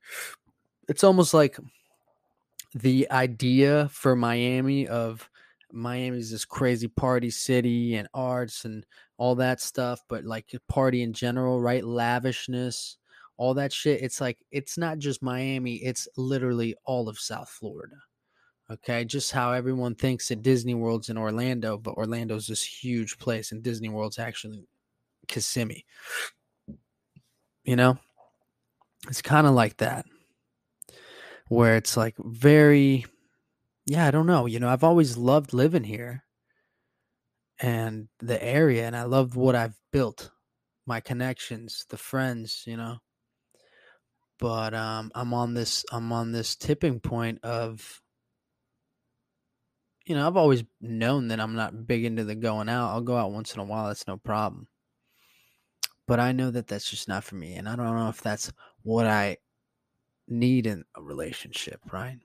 it's 0.88 1.04
almost 1.04 1.34
like 1.34 1.58
the 2.74 3.10
idea 3.12 3.90
for 3.92 4.16
Miami 4.16 4.88
of 4.88 5.30
Miami's 5.72 6.32
this 6.32 6.46
crazy 6.46 6.88
party 6.88 7.30
city 7.30 7.96
and 7.96 8.08
arts 8.14 8.66
and 8.66 8.86
all 9.18 9.36
that 9.36 9.62
stuff, 9.62 10.02
but 10.08 10.24
like 10.24 10.52
party 10.68 11.02
in 11.02 11.14
general, 11.14 11.62
right? 11.62 11.84
Lavishness, 11.84 12.98
all 13.38 13.54
that 13.56 13.74
shit. 13.74 14.02
It's 14.02 14.22
like 14.22 14.38
it's 14.52 14.78
not 14.78 15.00
just 15.00 15.24
Miami, 15.24 15.76
it's 15.76 16.08
literally 16.18 16.76
all 16.86 17.10
of 17.10 17.20
South 17.20 17.50
Florida. 17.50 17.96
Okay, 18.72 19.04
just 19.04 19.32
how 19.32 19.52
everyone 19.52 19.94
thinks 19.94 20.30
that 20.30 20.42
Disney 20.42 20.74
World's 20.74 21.10
in 21.10 21.18
Orlando, 21.18 21.78
but 21.78 21.96
Orlando's 21.96 22.48
this 22.48 22.64
huge 22.64 23.18
place, 23.18 23.52
and 23.52 23.62
Disney 23.62 23.90
World's 23.90 24.20
actually 24.20 24.66
Kissimmee. 25.28 25.86
You 27.66 27.76
know, 27.76 27.98
it's 29.10 29.22
kind 29.22 29.48
of 29.48 29.54
like 29.54 29.78
that, 29.78 30.06
where 31.50 31.76
it's 31.76 31.98
like 31.98 32.16
very, 32.18 33.06
yeah, 33.86 34.08
I 34.08 34.12
don't 34.12 34.28
know. 34.28 34.46
You 34.46 34.60
know, 34.60 34.70
I've 34.70 34.84
always 34.84 35.18
loved 35.18 35.54
living 35.54 35.84
here 35.84 36.24
and 37.60 38.08
the 38.20 38.42
area, 38.42 38.88
and 38.88 38.96
I 38.96 39.04
love 39.04 39.36
what 39.36 39.56
I've 39.56 39.78
built, 39.92 40.32
my 40.86 41.02
connections, 41.02 41.86
the 41.90 41.98
friends, 41.98 42.64
you 42.66 42.78
know. 42.78 42.98
But 44.40 44.74
um, 44.74 45.12
I'm 45.16 45.34
on 45.34 45.54
this, 45.54 45.86
I'm 45.92 46.12
on 46.14 46.32
this 46.32 46.56
tipping 46.56 47.02
point 47.02 47.44
of 47.44 48.02
you 50.06 50.16
know, 50.16 50.28
I've 50.28 50.38
always 50.38 50.64
known 50.82 51.30
that 51.30 51.40
I'm 51.40 51.56
not 51.56 51.88
big 51.88 52.04
into 52.06 52.24
the 52.24 52.36
going 52.36 52.70
out. 52.70 52.90
I'll 52.90 53.02
go 53.02 53.16
out 53.16 53.32
once 53.32 53.54
in 53.54 53.62
a 53.62 53.66
while. 53.66 53.88
That's 53.88 54.08
no 54.08 54.18
problem. 54.18 54.68
But 56.08 56.20
I 56.20 56.34
know 56.34 56.52
that 56.52 56.68
that's 56.68 56.90
just 56.90 57.08
not 57.08 57.24
for 57.24 57.36
me. 57.36 57.54
And 57.54 57.70
I 57.70 57.76
don't 57.76 57.96
know 57.96 58.10
if 58.10 58.22
that's 58.22 58.52
what 58.82 59.06
I 59.06 59.38
need 60.28 60.68
in 60.68 60.84
a 60.96 61.02
relationship, 61.02 61.80
right? 61.92 62.18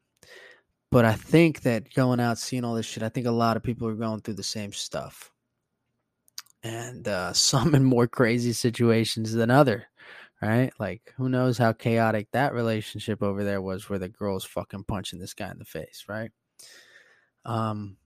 But 0.90 1.04
I 1.04 1.12
think 1.12 1.62
that 1.62 1.92
going 1.94 2.18
out, 2.18 2.38
seeing 2.38 2.64
all 2.64 2.74
this 2.74 2.86
shit, 2.86 3.02
I 3.02 3.08
think 3.10 3.26
a 3.26 3.30
lot 3.32 3.56
of 3.56 3.62
people 3.62 3.86
are 3.86 3.94
going 3.94 4.20
through 4.20 4.34
the 4.34 4.42
same 4.42 4.72
stuff. 4.72 5.30
And 6.64 7.06
uh, 7.06 7.32
some 7.34 7.74
in 7.76 7.84
more 7.84 8.08
crazy 8.08 8.52
situations 8.52 9.32
than 9.32 9.50
other, 9.50 9.86
right? 10.42 10.72
Like, 10.80 11.14
who 11.16 11.28
knows 11.28 11.58
how 11.58 11.72
chaotic 11.72 12.28
that 12.32 12.54
relationship 12.54 13.22
over 13.22 13.44
there 13.44 13.62
was 13.62 13.88
where 13.88 14.00
the 14.00 14.08
girl's 14.08 14.44
fucking 14.44 14.84
punching 14.84 15.20
this 15.20 15.34
guy 15.34 15.50
in 15.50 15.58
the 15.58 15.64
face, 15.64 16.06
right? 16.08 16.32
Um, 17.48 17.96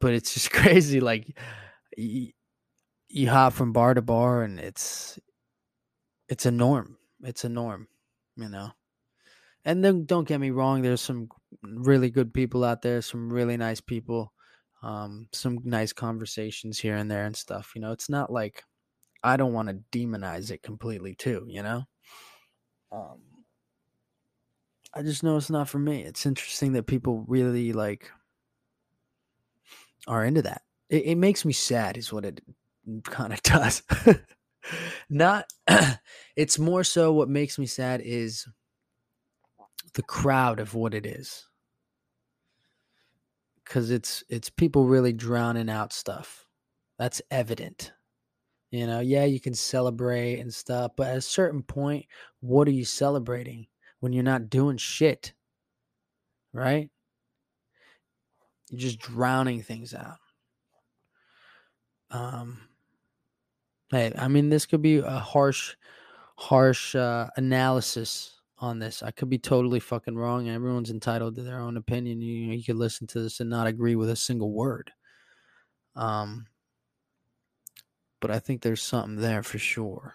but 0.00 0.14
it's 0.14 0.34
just 0.34 0.50
crazy. 0.52 1.00
Like, 1.00 1.36
you 1.96 3.30
hop 3.30 3.52
from 3.52 3.72
bar 3.72 3.94
to 3.94 4.02
bar 4.02 4.42
and 4.42 4.60
it's 4.60 5.18
it's 6.28 6.46
a 6.46 6.50
norm. 6.50 6.98
It's 7.22 7.44
a 7.44 7.48
norm, 7.48 7.88
you 8.36 8.48
know. 8.48 8.70
And 9.64 9.84
then 9.84 10.04
don't 10.04 10.28
get 10.28 10.40
me 10.40 10.50
wrong, 10.50 10.82
there's 10.82 11.00
some 11.00 11.28
really 11.62 12.10
good 12.10 12.32
people 12.32 12.64
out 12.64 12.82
there, 12.82 13.02
some 13.02 13.32
really 13.32 13.56
nice 13.56 13.80
people, 13.80 14.32
um, 14.82 15.28
some 15.32 15.58
nice 15.64 15.92
conversations 15.92 16.78
here 16.78 16.96
and 16.96 17.10
there 17.10 17.24
and 17.24 17.36
stuff. 17.36 17.72
You 17.74 17.80
know, 17.80 17.92
it's 17.92 18.08
not 18.08 18.32
like 18.32 18.62
I 19.24 19.36
don't 19.36 19.52
want 19.52 19.68
to 19.68 19.98
demonize 19.98 20.50
it 20.50 20.62
completely 20.62 21.14
too, 21.14 21.46
you 21.48 21.62
know? 21.62 21.84
Um 22.92 23.20
I 24.94 25.02
just 25.02 25.22
know 25.22 25.36
it's 25.36 25.50
not 25.50 25.68
for 25.68 25.78
me. 25.78 26.02
It's 26.04 26.24
interesting 26.26 26.72
that 26.72 26.86
people 26.86 27.24
really 27.28 27.72
like 27.72 28.10
are 30.06 30.24
into 30.24 30.42
that. 30.42 30.62
It, 30.88 31.04
it 31.06 31.14
makes 31.16 31.44
me 31.44 31.52
sad, 31.52 31.96
is 31.96 32.12
what 32.12 32.24
it 32.24 32.40
kind 33.04 33.32
of 33.32 33.42
does. 33.42 33.82
not, 35.10 35.52
it's 36.36 36.58
more 36.58 36.84
so 36.84 37.12
what 37.12 37.28
makes 37.28 37.58
me 37.58 37.66
sad 37.66 38.00
is 38.02 38.46
the 39.94 40.02
crowd 40.02 40.60
of 40.60 40.74
what 40.74 40.94
it 40.94 41.06
is. 41.06 41.46
Cause 43.64 43.90
it's 43.90 44.22
it's 44.28 44.48
people 44.48 44.86
really 44.86 45.12
drowning 45.12 45.68
out 45.68 45.92
stuff. 45.92 46.46
That's 47.00 47.20
evident. 47.32 47.92
You 48.70 48.86
know, 48.86 49.00
yeah, 49.00 49.24
you 49.24 49.40
can 49.40 49.54
celebrate 49.54 50.38
and 50.38 50.54
stuff, 50.54 50.92
but 50.96 51.08
at 51.08 51.16
a 51.16 51.20
certain 51.20 51.64
point, 51.64 52.06
what 52.38 52.68
are 52.68 52.72
you 52.72 52.84
celebrating? 52.84 53.66
when 54.00 54.12
you're 54.12 54.22
not 54.22 54.50
doing 54.50 54.76
shit, 54.76 55.32
right? 56.52 56.90
You're 58.70 58.80
just 58.80 58.98
drowning 58.98 59.62
things 59.62 59.94
out. 59.94 60.18
Um, 62.10 62.60
hey, 63.90 64.12
I 64.16 64.28
mean, 64.28 64.48
this 64.48 64.66
could 64.66 64.82
be 64.82 64.98
a 64.98 65.18
harsh, 65.18 65.74
harsh 66.36 66.94
uh, 66.94 67.28
analysis 67.36 68.40
on 68.58 68.78
this. 68.78 69.02
I 69.02 69.10
could 69.10 69.28
be 69.28 69.38
totally 69.38 69.80
fucking 69.80 70.16
wrong. 70.16 70.48
Everyone's 70.48 70.90
entitled 70.90 71.36
to 71.36 71.42
their 71.42 71.60
own 71.60 71.76
opinion. 71.76 72.20
You, 72.20 72.52
you 72.52 72.64
could 72.64 72.76
listen 72.76 73.06
to 73.08 73.20
this 73.20 73.40
and 73.40 73.50
not 73.50 73.66
agree 73.66 73.96
with 73.96 74.10
a 74.10 74.16
single 74.16 74.52
word. 74.52 74.90
Um, 75.94 76.46
but 78.20 78.30
I 78.30 78.38
think 78.38 78.62
there's 78.62 78.82
something 78.82 79.16
there 79.16 79.42
for 79.42 79.58
sure. 79.58 80.14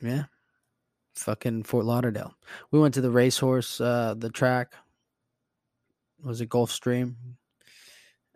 Yeah 0.00 0.24
fucking 1.18 1.64
Fort 1.64 1.84
Lauderdale. 1.84 2.34
We 2.70 2.80
went 2.80 2.94
to 2.94 3.00
the 3.00 3.10
racehorse, 3.10 3.80
uh, 3.80 4.14
the 4.16 4.30
track. 4.30 4.72
Was 6.22 6.40
it 6.40 6.48
Gulfstream? 6.48 7.14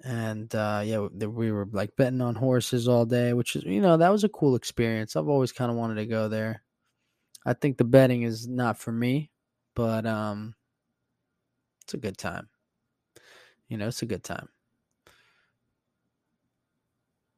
And 0.04 0.52
uh, 0.54 0.82
yeah, 0.84 0.98
we 0.98 1.52
were 1.52 1.68
like 1.70 1.94
betting 1.96 2.20
on 2.20 2.34
horses 2.34 2.88
all 2.88 3.06
day, 3.06 3.32
which 3.32 3.54
is 3.54 3.64
you 3.64 3.80
know 3.80 3.96
that 3.96 4.10
was 4.10 4.24
a 4.24 4.28
cool 4.28 4.56
experience. 4.56 5.14
I've 5.14 5.28
always 5.28 5.52
kind 5.52 5.70
of 5.70 5.76
wanted 5.76 5.96
to 5.96 6.06
go 6.06 6.28
there. 6.28 6.62
I 7.46 7.54
think 7.54 7.76
the 7.76 7.84
betting 7.84 8.22
is 8.22 8.48
not 8.48 8.78
for 8.78 8.92
me, 8.92 9.30
but 9.74 10.06
um, 10.06 10.54
it's 11.82 11.94
a 11.94 11.98
good 11.98 12.18
time. 12.18 12.48
You 13.68 13.76
know, 13.78 13.88
it's 13.88 14.02
a 14.02 14.06
good 14.06 14.24
time. 14.24 14.48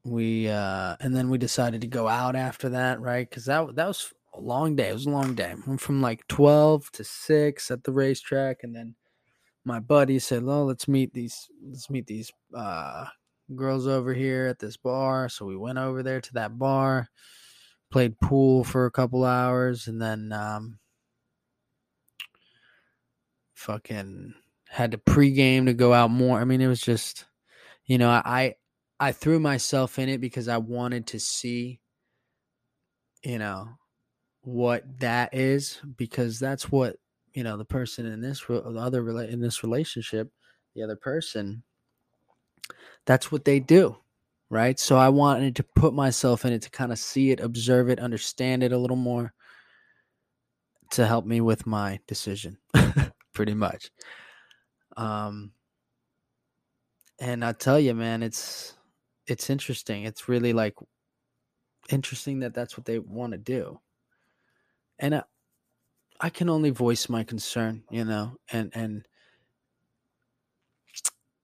We 0.05 0.49
uh, 0.49 0.97
and 1.01 1.15
then 1.15 1.29
we 1.31 1.39
decided 1.39 1.83
to 1.83 1.87
go 1.87 2.09
out 2.09 2.37
after 2.37 2.71
that, 2.71 3.01
right? 3.01 3.29
Because 3.29 3.45
that 3.47 3.75
that 3.77 3.87
was 3.87 4.13
a 4.35 4.41
long 4.41 4.77
day. 4.77 4.89
It 4.89 4.95
was 4.95 5.07
a 5.07 5.11
long 5.11 5.35
day. 5.35 5.55
Went 5.67 5.81
from 5.81 6.03
like 6.03 6.27
12 6.29 6.91
to 6.93 7.05
6 7.05 7.71
at 7.71 7.85
the 7.85 7.93
racetrack 7.93 8.63
and 8.63 8.75
then 8.75 8.95
my 9.65 9.81
buddy 9.81 10.19
said, 10.19 10.45
"Well, 10.45 10.67
let's 10.67 10.89
meet 10.89 11.13
these 11.15 11.49
let's 11.63 11.91
meet 11.91 12.07
these 12.07 12.33
uh, 12.55 13.07
girls 13.55 13.87
over 13.87 14.15
here 14.15 14.47
at 14.47 14.59
this 14.59 14.77
bar." 14.77 15.29
So 15.29 15.47
we 15.47 15.57
went 15.57 15.79
over 15.79 16.03
there 16.03 16.21
to 16.21 16.33
that 16.35 16.59
bar, 16.59 17.09
played 17.91 18.19
pool 18.21 18.65
for 18.65 18.87
a 18.87 18.91
couple 18.91 19.25
hours 19.25 19.87
and 19.89 20.01
then 20.03 20.33
um 20.33 20.79
fucking 23.55 24.35
had 24.69 24.91
to 24.91 24.99
pregame 24.99 25.67
to 25.67 25.75
go 25.75 25.93
out 25.93 26.11
more. 26.11 26.41
I 26.41 26.45
mean, 26.45 26.61
it 26.61 26.67
was 26.67 26.81
just 26.81 27.25
you 27.87 27.99
know, 27.99 28.11
I 28.11 28.57
I 29.01 29.13
threw 29.13 29.39
myself 29.41 29.99
in 29.99 30.09
it 30.09 30.21
because 30.21 30.49
I 30.49 30.59
wanted 30.59 31.07
to 31.09 31.21
see 31.21 31.81
you 33.23 33.39
know 33.39 33.69
what 34.43 34.83
that 35.01 35.33
is 35.35 35.81
because 35.97 36.39
that's 36.39 36.71
what 36.71 36.97
you 37.35 37.43
know 37.43 37.57
the 37.57 37.65
person 37.65 38.07
in 38.07 38.21
this 38.21 38.41
the 38.47 38.75
other 38.79 39.09
in 39.23 39.41
this 39.41 39.63
relationship 39.63 40.31
the 40.75 40.83
other 40.83 40.97
person 40.97 41.63
that's 43.07 43.31
what 43.31 43.45
they 43.45 43.61
do 43.61 43.97
right? 44.51 44.79
So 44.79 44.97
i 44.97 45.09
wanted 45.09 45.57
to 45.57 45.63
put 45.63 45.95
myself 45.95 46.45
in 46.45 46.53
it 46.53 46.63
to 46.63 46.71
kind 46.71 46.93
of 46.93 46.99
see 46.99 47.31
it 47.31 47.41
observe 47.41 47.89
it 47.89 47.99
understand 47.99 48.63
it 48.63 48.73
a 48.73 48.79
little 48.79 48.97
more 48.97 49.33
to 50.91 51.07
help 51.07 51.25
me 51.27 51.41
with 51.41 51.67
my 51.67 51.99
decision 52.07 52.59
pretty 53.35 53.55
much. 53.55 53.91
Um 54.97 55.53
and 57.21 57.45
i 57.45 57.53
tell 57.53 57.79
you 57.81 57.95
man 57.95 58.23
it's 58.23 58.75
it's 59.27 59.51
interesting. 59.51 60.05
It's 60.05 60.29
really 60.29 60.53
like 60.53 60.75
interesting 61.91 62.41
that 62.41 62.55
that's 62.55 62.77
what 62.77 62.85
they 62.85 62.99
want 62.99 63.33
to 63.33 63.39
do. 63.39 63.81
And 64.99 65.17
I, 65.17 65.23
I 66.21 66.31
can 66.31 66.49
only 66.49 66.71
voice 66.71 67.09
my 67.09 67.25
concern, 67.25 67.85
you 67.91 68.05
know, 68.05 68.37
and 68.53 68.71
and 68.75 69.07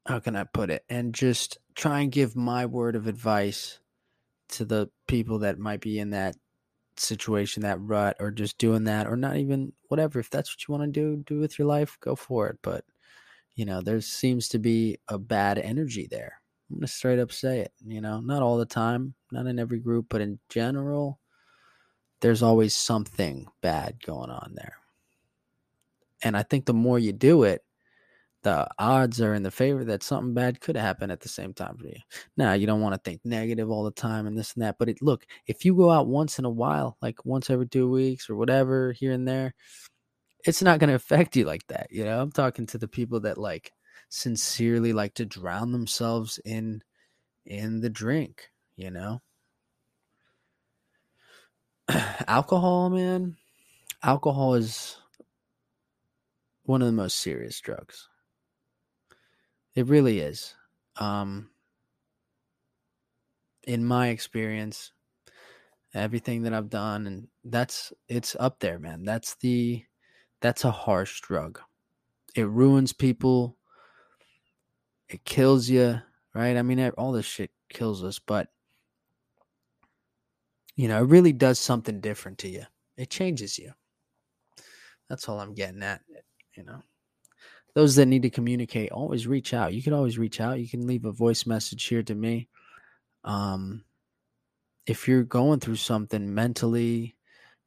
how 0.06 0.20
can 0.20 0.36
I 0.36 0.44
put 0.44 0.70
it? 0.70 0.84
And 0.88 1.14
just 1.14 1.58
try 1.74 2.00
and 2.00 2.12
give 2.12 2.36
my 2.36 2.66
word 2.66 2.96
of 2.96 3.06
advice 3.06 3.78
to 4.50 4.64
the 4.64 4.90
people 5.06 5.40
that 5.40 5.58
might 5.58 5.80
be 5.80 5.98
in 5.98 6.10
that 6.10 6.36
situation, 6.96 7.62
that 7.62 7.80
rut, 7.80 8.16
or 8.20 8.30
just 8.30 8.58
doing 8.58 8.84
that, 8.84 9.06
or 9.06 9.16
not 9.16 9.36
even 9.36 9.72
whatever. 9.88 10.18
If 10.18 10.30
that's 10.30 10.52
what 10.52 10.66
you 10.66 10.72
want 10.72 10.92
to 10.92 11.00
do, 11.00 11.22
do 11.26 11.40
with 11.40 11.58
your 11.58 11.68
life, 11.68 11.96
go 12.00 12.14
for 12.14 12.48
it. 12.48 12.58
But 12.62 12.84
you 13.54 13.64
know, 13.64 13.80
there 13.80 14.00
seems 14.00 14.48
to 14.48 14.58
be 14.58 14.98
a 15.08 15.18
bad 15.18 15.58
energy 15.58 16.08
there. 16.10 16.40
I'm 16.70 16.76
gonna 16.76 16.86
straight 16.86 17.18
up 17.18 17.32
say 17.32 17.60
it. 17.60 17.72
You 17.84 18.00
know, 18.00 18.20
not 18.20 18.42
all 18.42 18.56
the 18.56 18.66
time, 18.66 19.14
not 19.32 19.46
in 19.46 19.58
every 19.58 19.80
group, 19.80 20.06
but 20.08 20.20
in 20.20 20.38
general, 20.48 21.18
there's 22.20 22.42
always 22.42 22.74
something 22.74 23.46
bad 23.62 24.02
going 24.04 24.30
on 24.30 24.52
there. 24.54 24.74
And 26.22 26.36
I 26.36 26.42
think 26.42 26.66
the 26.66 26.74
more 26.74 26.98
you 26.98 27.12
do 27.12 27.44
it, 27.44 27.64
the 28.42 28.66
odds 28.78 29.20
are 29.20 29.34
in 29.34 29.42
the 29.42 29.50
favor 29.50 29.84
that 29.84 30.02
something 30.02 30.32
bad 30.32 30.60
could 30.60 30.76
happen 30.76 31.10
at 31.10 31.20
the 31.20 31.28
same 31.28 31.52
time 31.52 31.76
for 31.76 31.86
you. 31.86 31.98
Now, 32.36 32.54
you 32.54 32.66
don't 32.66 32.80
want 32.80 32.94
to 32.94 33.00
think 33.00 33.20
negative 33.24 33.70
all 33.70 33.84
the 33.84 33.90
time 33.90 34.26
and 34.26 34.36
this 34.36 34.54
and 34.54 34.62
that, 34.62 34.76
but 34.78 34.88
it, 34.88 35.02
look, 35.02 35.26
if 35.46 35.64
you 35.64 35.74
go 35.74 35.90
out 35.90 36.06
once 36.06 36.38
in 36.38 36.46
a 36.46 36.50
while, 36.50 36.96
like 37.02 37.24
once 37.24 37.50
every 37.50 37.68
two 37.68 37.90
weeks 37.90 38.30
or 38.30 38.36
whatever, 38.36 38.92
here 38.92 39.12
and 39.12 39.28
there, 39.28 39.54
it's 40.46 40.62
not 40.62 40.78
going 40.78 40.88
to 40.88 40.94
affect 40.94 41.36
you 41.36 41.44
like 41.44 41.66
that. 41.66 41.88
You 41.90 42.04
know, 42.04 42.20
I'm 42.20 42.32
talking 42.32 42.66
to 42.68 42.78
the 42.78 42.88
people 42.88 43.20
that 43.20 43.36
like 43.36 43.72
sincerely 44.08 44.92
like 44.94 45.14
to 45.14 45.26
drown 45.26 45.72
themselves 45.72 46.40
in 46.44 46.82
in 47.44 47.80
the 47.80 47.90
drink, 47.90 48.48
you 48.76 48.90
know? 48.90 49.20
alcohol, 52.26 52.90
man, 52.90 53.36
alcohol 54.02 54.54
is 54.54 54.96
one 56.64 56.82
of 56.82 56.86
the 56.86 56.92
most 56.92 57.16
serious 57.16 57.60
drugs. 57.60 58.08
It 59.74 59.86
really 59.86 60.20
is. 60.20 60.54
Um, 60.96 61.50
in 63.66 63.84
my 63.84 64.08
experience, 64.08 64.92
everything 65.94 66.42
that 66.42 66.54
I've 66.54 66.70
done, 66.70 67.06
and 67.06 67.28
that's 67.44 67.92
it's 68.08 68.36
up 68.38 68.60
there, 68.60 68.78
man. 68.78 69.04
That's 69.04 69.34
the 69.36 69.84
that's 70.40 70.64
a 70.64 70.70
harsh 70.70 71.20
drug. 71.20 71.60
It 72.34 72.48
ruins 72.48 72.92
people. 72.92 73.56
It 75.08 75.24
kills 75.24 75.68
you, 75.68 76.00
right? 76.34 76.56
I 76.56 76.62
mean, 76.62 76.80
all 76.90 77.12
this 77.12 77.26
shit 77.26 77.50
kills 77.68 78.04
us, 78.04 78.20
but 78.20 78.48
you 80.80 80.88
know, 80.88 81.02
it 81.02 81.08
really 81.08 81.34
does 81.34 81.58
something 81.58 82.00
different 82.00 82.38
to 82.38 82.48
you. 82.48 82.62
It 82.96 83.10
changes 83.10 83.58
you. 83.58 83.70
That's 85.10 85.28
all 85.28 85.38
I'm 85.38 85.52
getting 85.52 85.82
at, 85.82 86.00
you 86.56 86.64
know. 86.64 86.82
Those 87.74 87.96
that 87.96 88.06
need 88.06 88.22
to 88.22 88.30
communicate, 88.30 88.90
always 88.90 89.26
reach 89.26 89.52
out. 89.52 89.74
You 89.74 89.82
can 89.82 89.92
always 89.92 90.18
reach 90.18 90.40
out. 90.40 90.58
You 90.58 90.70
can 90.70 90.86
leave 90.86 91.04
a 91.04 91.12
voice 91.12 91.44
message 91.44 91.84
here 91.84 92.02
to 92.04 92.14
me. 92.14 92.48
Um, 93.24 93.84
if 94.86 95.06
you're 95.06 95.22
going 95.22 95.60
through 95.60 95.76
something 95.76 96.34
mentally, 96.34 97.14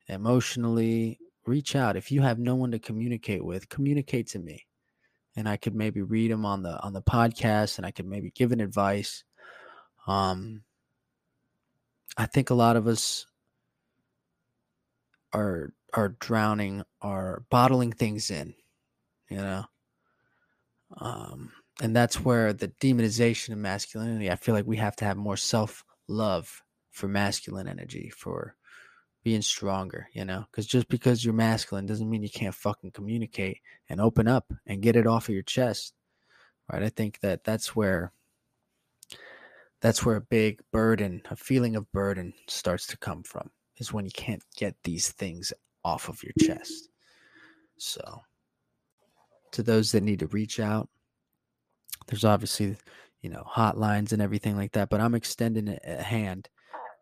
emotionally, 0.08 1.20
reach 1.46 1.76
out. 1.76 1.96
If 1.96 2.12
you 2.12 2.24
have 2.24 2.40
no 2.40 2.56
one 2.56 2.72
to 2.72 2.80
communicate 2.80 3.46
with, 3.46 3.70
communicate 3.70 4.26
to 4.30 4.40
me. 4.40 4.66
And 5.36 5.48
I 5.48 5.58
could 5.58 5.76
maybe 5.76 6.02
read 6.02 6.32
them 6.32 6.48
on 6.48 6.64
the 6.64 6.82
on 6.82 6.94
the 6.94 7.02
podcast 7.04 7.78
and 7.78 7.86
I 7.86 7.92
could 7.92 8.08
maybe 8.08 8.32
give 8.32 8.52
an 8.52 8.60
advice. 8.60 9.24
Um, 10.08 10.64
I 12.18 12.26
think 12.26 12.50
a 12.50 12.56
lot 12.56 12.76
of 12.76 12.88
us 12.88 13.26
are 15.32 15.74
are 15.94 16.10
drowning, 16.10 16.84
are 17.02 17.44
bottling 17.50 17.92
things 17.92 18.32
in, 18.32 18.56
you 19.30 19.38
know. 19.38 19.66
Um, 20.98 21.52
and 21.82 21.96
that's 21.96 22.20
where 22.20 22.54
the 22.54 22.68
demonization 22.68 23.50
of 23.50 23.58
masculinity 23.58 24.30
i 24.30 24.36
feel 24.36 24.54
like 24.54 24.68
we 24.68 24.78
have 24.78 24.96
to 24.96 25.06
have 25.06 25.18
more 25.18 25.38
self 25.38 25.84
love 26.08 26.62
for 26.92 27.08
masculine 27.08 27.68
energy 27.68 28.12
for 28.16 28.56
being 29.24 29.42
stronger 29.42 30.08
you 30.14 30.26
know 30.26 30.46
because 30.52 30.66
just 30.66 30.88
because 30.90 31.24
you're 31.24 31.34
masculine 31.34 31.86
doesn't 31.86 32.10
mean 32.10 32.24
you 32.24 32.30
can't 32.30 32.56
fucking 32.56 32.92
communicate 32.92 33.60
and 33.90 34.02
open 34.02 34.28
up 34.28 34.52
and 34.68 34.82
get 34.82 34.96
it 34.96 35.08
off 35.08 35.30
of 35.30 35.34
your 35.34 35.44
chest 35.44 35.94
right 36.72 36.84
i 36.84 36.90
think 36.90 37.20
that 37.22 37.44
that's 37.44 37.76
where 37.76 38.12
that's 39.84 40.04
where 40.04 40.16
a 40.16 40.22
big 40.22 40.60
burden 40.72 41.22
a 41.30 41.36
feeling 41.36 41.76
of 41.76 41.92
burden 41.92 42.34
starts 42.48 42.88
to 42.88 42.98
come 42.98 43.22
from 43.22 43.48
is 43.78 43.94
when 43.94 44.06
you 44.06 44.12
can't 44.12 44.44
get 44.56 44.76
these 44.84 45.12
things 45.12 45.54
off 45.84 46.10
of 46.10 46.24
your 46.24 46.34
chest 46.40 46.90
so 47.78 48.22
to 49.52 49.62
those 49.62 49.92
that 49.92 50.02
need 50.02 50.20
to 50.20 50.28
reach 50.28 50.60
out 50.60 50.90
there's 52.08 52.26
obviously, 52.26 52.76
you 53.22 53.30
know, 53.30 53.44
hotlines 53.50 54.12
and 54.12 54.22
everything 54.22 54.58
like 54.58 54.72
that, 54.74 54.90
but 54.90 55.02
I'm 55.02 55.16
extending 55.16 55.78
a 55.86 56.02
hand 56.02 56.50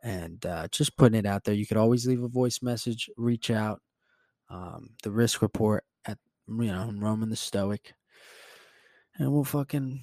and 0.03 0.45
uh, 0.45 0.67
just 0.71 0.97
putting 0.97 1.19
it 1.19 1.25
out 1.25 1.43
there. 1.43 1.55
You 1.55 1.65
could 1.65 1.77
always 1.77 2.07
leave 2.07 2.23
a 2.23 2.27
voice 2.27 2.61
message, 2.61 3.09
reach 3.17 3.51
out. 3.51 3.81
Um, 4.49 4.89
the 5.03 5.11
risk 5.11 5.41
report 5.41 5.85
at, 6.05 6.17
you 6.47 6.65
know, 6.65 6.91
Roman 6.93 7.29
the 7.29 7.35
Stoic. 7.35 7.93
And 9.17 9.31
we'll 9.31 9.43
fucking, 9.43 10.01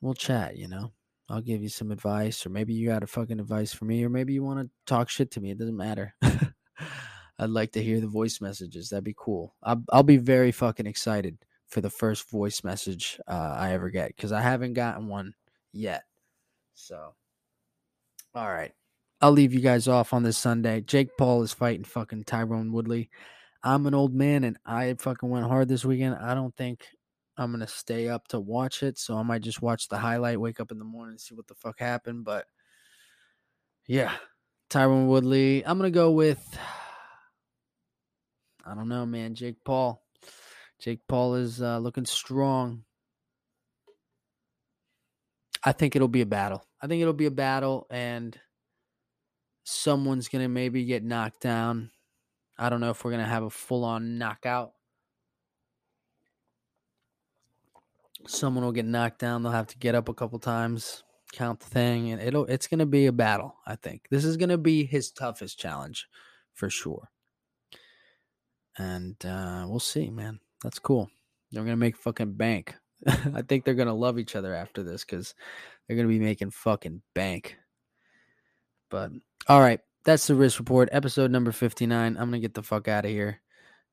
we'll 0.00 0.14
chat, 0.14 0.56
you 0.56 0.68
know. 0.68 0.92
I'll 1.30 1.40
give 1.40 1.62
you 1.62 1.68
some 1.68 1.92
advice, 1.92 2.44
or 2.44 2.50
maybe 2.50 2.74
you 2.74 2.88
got 2.88 3.04
a 3.04 3.06
fucking 3.06 3.38
advice 3.38 3.72
for 3.72 3.84
me, 3.84 4.04
or 4.04 4.08
maybe 4.08 4.32
you 4.32 4.42
want 4.42 4.60
to 4.60 4.70
talk 4.86 5.08
shit 5.08 5.30
to 5.32 5.40
me. 5.40 5.50
It 5.50 5.58
doesn't 5.58 5.76
matter. 5.76 6.14
I'd 6.22 7.50
like 7.50 7.72
to 7.72 7.82
hear 7.82 8.00
the 8.00 8.08
voice 8.08 8.40
messages. 8.40 8.88
That'd 8.88 9.04
be 9.04 9.14
cool. 9.16 9.54
I'll, 9.62 9.82
I'll 9.90 10.02
be 10.02 10.16
very 10.16 10.50
fucking 10.52 10.86
excited 10.86 11.38
for 11.68 11.80
the 11.80 11.88
first 11.88 12.28
voice 12.30 12.64
message 12.64 13.18
uh, 13.28 13.54
I 13.56 13.72
ever 13.72 13.90
get 13.90 14.08
because 14.08 14.32
I 14.32 14.40
haven't 14.40 14.74
gotten 14.74 15.06
one 15.06 15.34
yet. 15.72 16.02
So, 16.74 17.14
all 18.34 18.48
right. 18.48 18.72
I'll 19.20 19.32
leave 19.32 19.54
you 19.54 19.60
guys 19.60 19.86
off 19.86 20.12
on 20.12 20.22
this 20.22 20.38
Sunday. 20.38 20.80
Jake 20.80 21.16
Paul 21.16 21.42
is 21.42 21.52
fighting 21.52 21.84
fucking 21.84 22.24
Tyron 22.24 22.72
Woodley. 22.72 23.10
I'm 23.62 23.86
an 23.86 23.94
old 23.94 24.14
man 24.14 24.44
and 24.44 24.56
I 24.64 24.94
fucking 24.94 25.28
went 25.28 25.46
hard 25.46 25.68
this 25.68 25.84
weekend. 25.84 26.16
I 26.16 26.34
don't 26.34 26.56
think 26.56 26.86
I'm 27.40 27.50
to 27.60 27.66
stay 27.66 28.08
up 28.08 28.28
to 28.28 28.38
watch 28.38 28.82
it. 28.82 28.98
So 28.98 29.16
I 29.16 29.22
might 29.22 29.40
just 29.40 29.62
watch 29.62 29.88
the 29.88 29.96
highlight, 29.96 30.40
wake 30.40 30.60
up 30.60 30.70
in 30.70 30.78
the 30.78 30.84
morning 30.84 31.12
and 31.12 31.20
see 31.20 31.34
what 31.34 31.46
the 31.46 31.54
fuck 31.54 31.80
happened. 31.80 32.24
But 32.24 32.44
yeah, 33.86 34.12
Tyron 34.68 35.06
Woodley. 35.06 35.64
I'm 35.64 35.78
to 35.90 35.94
go 35.94 36.10
with, 36.10 36.58
I 38.64 38.74
don't 38.74 38.88
know, 38.88 39.06
man. 39.06 39.34
Jake 39.34 39.64
Paul. 39.64 40.02
Jake 40.78 41.00
Paul 41.08 41.36
is 41.36 41.62
uh, 41.62 41.78
looking 41.78 42.04
strong. 42.04 42.84
I 45.64 45.72
think 45.72 45.96
it'll 45.96 46.08
be 46.08 46.22
a 46.22 46.26
battle. 46.26 46.62
I 46.80 46.86
think 46.86 47.00
it'll 47.00 47.12
be 47.12 47.26
a 47.26 47.30
battle, 47.30 47.86
and 47.90 48.38
someone's 49.64 50.28
to 50.42 50.48
maybe 50.48 50.84
get 50.84 51.04
knocked 51.04 51.40
down. 51.40 51.90
I 52.58 52.68
don't 52.68 52.80
know 52.80 52.90
if 52.90 53.04
we're 53.04 53.10
to 53.22 53.28
have 53.28 53.42
a 53.42 53.50
full 53.50 53.84
on 53.84 54.18
knockout. 54.18 54.72
Someone 58.26 58.64
will 58.64 58.72
get 58.72 58.84
knocked 58.84 59.18
down. 59.18 59.42
They'll 59.42 59.52
have 59.52 59.66
to 59.68 59.78
get 59.78 59.94
up 59.94 60.08
a 60.08 60.14
couple 60.14 60.38
times, 60.38 61.04
count 61.32 61.60
the 61.60 61.66
thing, 61.66 62.10
and 62.10 62.20
it'll 62.20 62.44
it's 62.46 62.66
to 62.80 62.86
be 62.86 63.06
a 63.06 63.12
battle, 63.12 63.56
I 63.66 63.76
think. 63.76 64.06
This 64.10 64.24
is 64.24 64.36
to 64.50 64.58
be 64.58 64.84
his 64.84 65.10
toughest 65.10 65.58
challenge 65.58 66.06
for 66.54 66.70
sure. 66.70 67.10
And 68.78 69.16
uh, 69.24 69.66
we'll 69.68 69.80
see, 69.80 70.10
man. 70.10 70.40
That's 70.62 70.78
cool. 70.78 71.10
They're 71.50 71.64
gonna 71.64 71.76
make 71.76 71.96
fucking 71.96 72.34
bank. 72.34 72.74
I 73.06 73.42
think 73.42 73.64
they're 73.64 73.74
gonna 73.74 73.94
love 73.94 74.18
each 74.18 74.36
other 74.36 74.54
after 74.54 74.82
this 74.82 75.04
because 75.04 75.34
they're 75.86 75.96
gonna 75.96 76.08
be 76.08 76.20
making 76.20 76.50
fucking 76.50 77.02
bank. 77.14 77.56
But 78.90 79.12
all 79.48 79.60
right, 79.60 79.80
that's 80.04 80.26
the 80.26 80.34
risk 80.34 80.58
report, 80.58 80.88
episode 80.92 81.30
number 81.30 81.52
fifty 81.52 81.86
nine. 81.86 82.16
I'm 82.16 82.28
gonna 82.28 82.40
get 82.40 82.54
the 82.54 82.62
fuck 82.62 82.88
out 82.88 83.04
of 83.04 83.10
here, 83.10 83.40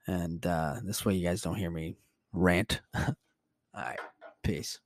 and 0.08 0.46
uh, 0.46 0.76
this 0.84 1.06
way 1.06 1.16
you 1.16 1.28
guys 1.28 1.42
don't 1.42 1.56
hear 1.56 1.72
me 1.72 1.98
rant. 2.34 2.82
all 2.96 3.14
right, 3.76 4.00
peace. 4.48 4.80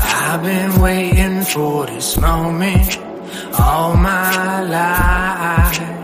I've 0.00 0.42
been 0.44 0.80
waiting 0.80 1.42
for 1.42 1.86
this 1.86 2.16
moment 2.20 3.07
all 3.58 3.96
my 3.96 4.62
life. 4.62 5.98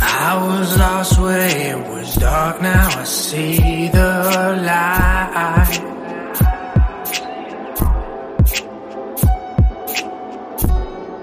I 0.00 0.46
was 0.46 0.78
lost 0.78 1.18
where 1.20 1.48
it 1.48 1.88
was 1.88 2.14
dark, 2.16 2.60
now 2.60 3.00
I 3.00 3.04
see 3.04 3.88
the 3.88 4.10
light. 4.70 5.88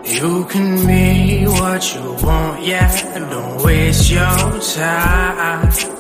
You 0.06 0.46
can 0.46 0.88
be 0.88 1.46
what 1.46 1.94
you 1.94 2.26
want, 2.26 2.64
yeah, 2.66 3.20
don't 3.30 3.62
waste 3.64 4.10
your 4.10 4.60
time. 4.76 5.95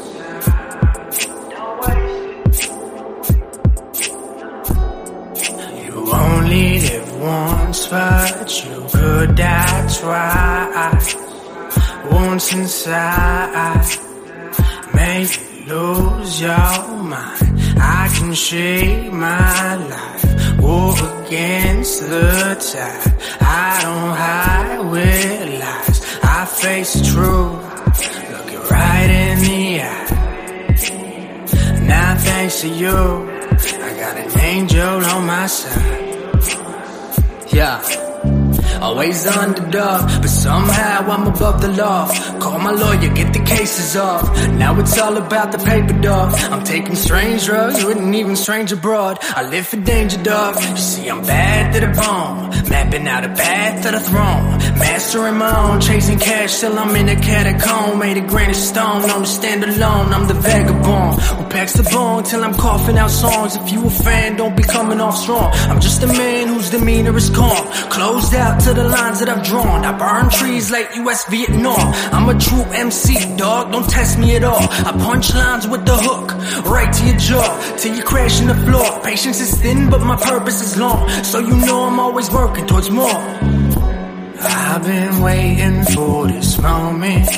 But 7.83 8.65
you 8.65 8.87
could 8.93 9.35
die 9.35 9.87
twice. 9.99 11.15
Once 12.09 12.53
inside, 12.53 13.85
make 14.93 15.37
you 15.37 15.65
lose 15.67 16.41
your 16.41 16.87
mind. 17.11 17.59
I 17.77 18.09
can 18.15 18.33
shape 18.33 19.11
my 19.11 19.75
life, 19.75 20.59
walk 20.59 20.99
against 21.25 22.07
the 22.09 22.55
tide. 22.71 23.13
I 23.41 23.81
don't 23.83 24.15
hide 24.23 24.79
with 24.91 25.59
lies, 25.59 25.99
I 26.23 26.45
face 26.45 26.93
the 26.93 27.03
truth, 27.11 27.59
look 28.31 28.49
it 28.53 28.71
right 28.71 29.09
in 29.09 29.37
the 29.47 29.81
eye. 29.81 30.07
Now 31.85 32.15
thanks 32.17 32.61
to 32.61 32.69
you, 32.69 32.97
I 33.87 33.91
got 33.99 34.15
an 34.17 34.39
angel 34.39 35.05
on 35.13 35.25
my 35.27 35.47
side. 35.47 36.14
Yeah. 37.55 38.14
Always 38.81 39.25
underdog, 39.25 40.21
but 40.21 40.29
somehow 40.29 41.09
I'm 41.09 41.27
above 41.27 41.61
the 41.61 41.69
law. 41.69 42.07
Call 42.39 42.59
my 42.59 42.71
lawyer, 42.71 43.13
get 43.13 43.33
the 43.33 43.43
cases 43.43 43.95
off. 43.95 44.23
Now 44.49 44.79
it's 44.79 44.97
all 44.97 45.17
about 45.17 45.51
the 45.51 45.57
paper, 45.59 45.99
dog. 46.01 46.33
I'm 46.51 46.63
taking 46.63 46.95
strange 46.95 47.45
drugs 47.45 47.83
an 47.97 48.13
even 48.13 48.35
stranger 48.35 48.75
broad. 48.75 49.17
I 49.21 49.47
live 49.49 49.67
for 49.67 49.77
danger, 49.77 50.21
dog. 50.21 50.55
You 50.61 50.77
see, 50.77 51.09
I'm 51.09 51.21
bad 51.21 51.73
to 51.73 51.79
the 51.79 51.87
bone. 51.87 52.69
Mapping 52.69 53.07
out 53.07 53.23
a 53.23 53.29
path 53.29 53.83
to 53.83 53.91
the 53.91 53.99
throne. 53.99 54.57
Mastering 54.79 55.37
my 55.37 55.51
own, 55.57 55.81
chasing 55.81 56.19
cash 56.19 56.59
till 56.59 56.77
I'm 56.77 56.95
in 56.95 57.09
a 57.09 57.15
catacomb. 57.15 57.99
Made 57.99 58.17
of 58.17 58.27
granite 58.27 58.55
stone, 58.55 59.07
known 59.07 59.21
to 59.21 59.27
stand 59.27 59.63
alone. 59.63 60.13
I'm 60.13 60.27
the 60.27 60.33
vagabond 60.33 61.21
who 61.21 61.43
packs 61.49 61.73
the 61.73 61.83
bone 61.83 62.23
till 62.23 62.43
I'm 62.43 62.53
coughing 62.53 62.97
out 62.97 63.11
songs. 63.11 63.55
If 63.55 63.71
you 63.71 63.85
a 63.85 63.89
fan, 63.89 64.37
don't 64.37 64.55
be 64.55 64.63
coming 64.63 64.99
off 64.99 65.17
strong. 65.17 65.51
I'm 65.69 65.79
just 65.79 66.03
a 66.03 66.07
man 66.07 66.47
whose 66.47 66.69
demeanor 66.69 67.15
is 67.15 67.29
calm. 67.29 67.67
Closed 67.89 68.33
out 68.35 68.61
to 68.65 68.73
the 68.73 68.83
lines 68.83 69.19
that 69.19 69.29
I've 69.29 69.43
drawn. 69.43 69.85
I 69.85 69.95
burn 69.95 70.27
trees 70.31 70.71
like 70.71 70.95
US 70.95 71.29
Vietnam. 71.29 71.85
I'm 72.11 72.27
a 72.35 72.39
true 72.39 72.63
MC, 72.85 73.37
dog. 73.37 73.71
Don't 73.71 73.87
test 73.87 74.17
me 74.17 74.35
at 74.35 74.43
all. 74.43 74.67
I 74.89 74.91
punch 75.07 75.35
lines 75.35 75.67
with 75.67 75.85
the 75.85 75.95
hook, 75.95 76.33
right 76.65 76.91
to 76.91 77.05
your 77.05 77.17
jaw, 77.17 77.75
till 77.77 77.95
you 77.95 78.03
crash 78.03 78.41
in 78.41 78.47
the 78.47 78.55
floor. 78.55 79.01
Patience 79.03 79.39
is 79.39 79.53
thin, 79.61 79.91
but 79.91 80.01
my 80.01 80.15
purpose 80.15 80.63
is 80.63 80.77
long. 80.77 81.07
So 81.23 81.37
you 81.37 81.55
know 81.67 81.83
I'm 81.83 81.99
always 81.99 82.31
working 82.31 82.65
towards 82.65 82.89
more. 82.89 83.21
I've 84.41 84.83
been 84.83 85.21
waiting 85.21 85.83
for 85.93 86.27
this 86.27 86.59
moment 86.59 87.29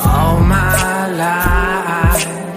all 0.00 0.38
my 0.40 1.08
life. 1.24 2.49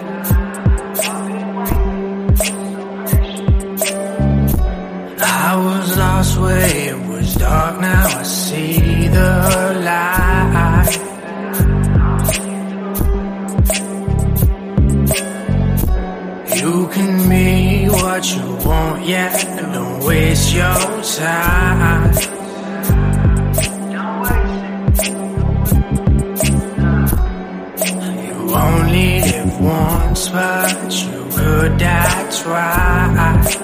yeah. 19.05 19.73
Don't 19.73 20.03
waste 20.05 20.53
your 20.53 21.03
time. 21.03 22.13
You 28.23 28.55
only 28.55 29.21
live 29.21 29.59
once, 29.61 30.29
but 30.29 30.91
you 31.05 31.27
could 31.35 31.77
die 31.77 32.29
twice. 32.41 33.57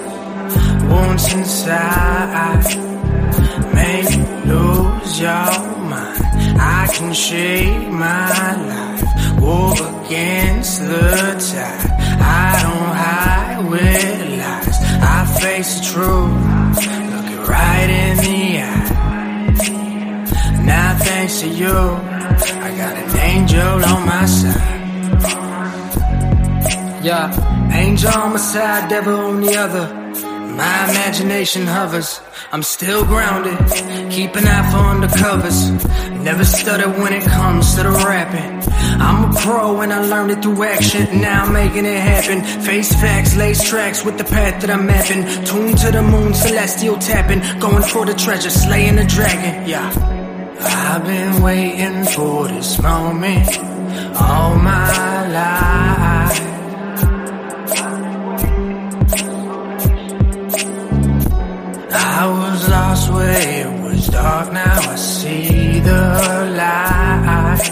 Wounds 0.90 1.32
inside 1.34 2.64
make 3.74 4.10
you 4.16 4.26
lose 4.52 5.20
your 5.20 5.52
mind. 5.92 6.24
I 6.60 6.88
can 6.92 7.12
shape 7.14 7.88
my 7.88 8.56
life, 8.72 9.40
walk 9.40 9.78
against 10.06 10.80
the 10.82 11.36
tide. 11.48 11.90
I 12.20 12.62
don't 12.62 12.96
hide 13.02 13.70
with 13.70 14.29
face 15.40 15.80
the 15.80 15.84
truth, 15.86 16.32
look 17.14 17.28
it 17.32 17.48
right 17.48 17.88
in 17.88 18.16
the 18.18 18.60
eye. 18.60 18.88
Now 20.64 20.98
thanks 20.98 21.40
to 21.40 21.48
you, 21.48 21.72
I 21.72 22.74
got 22.76 22.94
an 22.96 23.18
angel 23.18 23.84
on 23.92 24.06
my 24.06 24.26
side. 24.26 24.80
Yeah, 27.02 27.72
angel 27.72 28.10
on 28.10 28.32
my 28.32 28.38
side, 28.38 28.90
devil 28.90 29.16
on 29.16 29.40
the 29.40 29.56
other. 29.56 29.99
My 30.56 30.90
imagination 30.90 31.66
hovers. 31.66 32.20
I'm 32.52 32.62
still 32.62 33.04
grounded, 33.04 33.58
keep 34.10 34.34
an 34.36 34.46
eye 34.46 34.70
for 34.70 34.82
undercovers. 34.94 35.58
Never 36.24 36.44
stutter 36.44 36.90
when 36.90 37.12
it 37.12 37.22
comes 37.22 37.74
to 37.76 37.82
the 37.84 37.90
rapping. 37.90 38.72
I'm 39.00 39.30
a 39.30 39.34
pro 39.40 39.80
and 39.80 39.92
I 39.92 40.00
learned 40.00 40.32
it 40.32 40.42
through 40.42 40.62
action. 40.64 41.20
Now 41.20 41.44
I'm 41.44 41.52
making 41.52 41.86
it 41.86 42.00
happen. 42.00 42.42
Face 42.62 42.92
facts, 42.92 43.36
lace 43.36 43.68
tracks 43.68 44.04
with 44.04 44.18
the 44.18 44.24
path 44.24 44.60
that 44.60 44.70
I'm 44.70 44.86
mapping. 44.86 45.22
Tuned 45.44 45.78
to 45.78 45.90
the 45.92 46.02
moon, 46.02 46.34
celestial 46.34 46.96
tapping. 46.98 47.40
Going 47.60 47.82
for 47.82 48.04
the 48.04 48.14
treasure, 48.14 48.50
slaying 48.50 48.96
the 48.96 49.04
dragon. 49.04 49.68
Yeah. 49.68 49.88
I've 50.62 51.04
been 51.04 51.42
waiting 51.42 52.04
for 52.04 52.48
this 52.48 52.80
moment 52.82 53.48
all 54.16 54.56
my 54.56 55.28
life. 55.28 56.09
Dark, 64.22 64.52
now 64.52 64.78
I 64.94 64.96
see 64.96 65.80
the 65.80 66.02
light. 66.60 67.64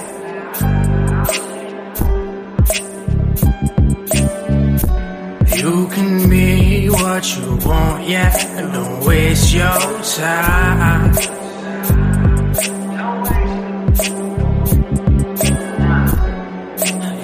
You 5.61 5.89
can 5.95 6.31
be 6.31 6.89
what 6.89 7.25
you 7.37 7.49
want, 7.67 8.09
yeah, 8.09 8.33
and 8.59 8.73
don't 8.73 9.05
waste 9.05 9.53
your 9.53 10.03
time. 10.21 11.13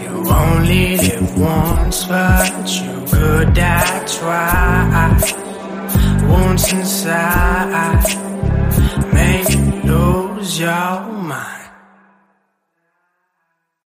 You 0.03 0.15
only 0.43 0.97
live 0.99 1.39
once, 1.39 2.05
but 2.05 2.67
you 2.83 2.95
could 3.13 3.55
die 3.55 4.01
twice. 4.19 5.33
Once 6.41 6.73
inside, 6.73 8.24
lose 10.45 10.59
your 10.61 11.01
mind. 11.01 11.64